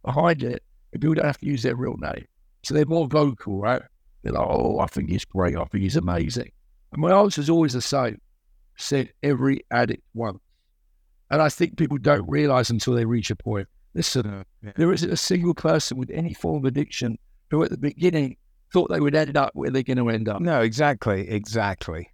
[0.03, 0.63] behind it,
[0.95, 2.25] and people don't have to use their real name.
[2.63, 3.83] So they're more vocal, right?
[4.23, 5.57] They're like, oh, I think he's great.
[5.57, 6.51] I think he's amazing.
[6.93, 8.21] And my answer is always the same
[8.79, 10.39] said every addict once.
[11.31, 13.69] And I think people don't realize until they reach a point.
[13.95, 14.73] Listen, yeah.
[14.77, 17.19] there isn't a single person with any form of addiction
[17.51, 18.37] who at the beginning
[18.73, 20.41] thought they would end up where they're going to end up.
[20.41, 22.11] No, exactly, exactly.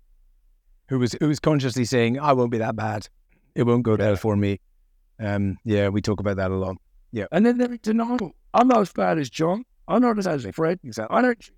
[0.88, 3.08] Who was who was consciously saying, "I won't be that bad.
[3.54, 4.60] It won't go there for me."
[5.18, 6.76] Um, yeah, we talk about that a lot.
[7.12, 8.32] Yeah, And then they're in denial.
[8.52, 9.64] I'm not as bad as John.
[9.88, 10.80] I'm not as bad as Fred.
[11.10, 11.50] I don't.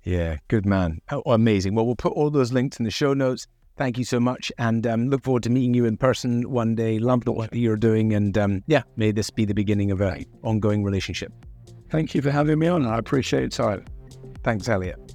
[0.04, 1.00] Yeah, good man.
[1.10, 1.74] Oh, amazing.
[1.74, 3.46] Well, we'll put all those links in the show notes.
[3.76, 6.98] Thank you so much, and um, look forward to meeting you in person one day.
[6.98, 10.84] Love what you're doing, and um, yeah, may this be the beginning of an ongoing
[10.84, 11.32] relationship.
[11.88, 12.86] Thank you for having me on.
[12.86, 13.84] I appreciate your time.
[14.42, 15.14] Thanks, Elliott.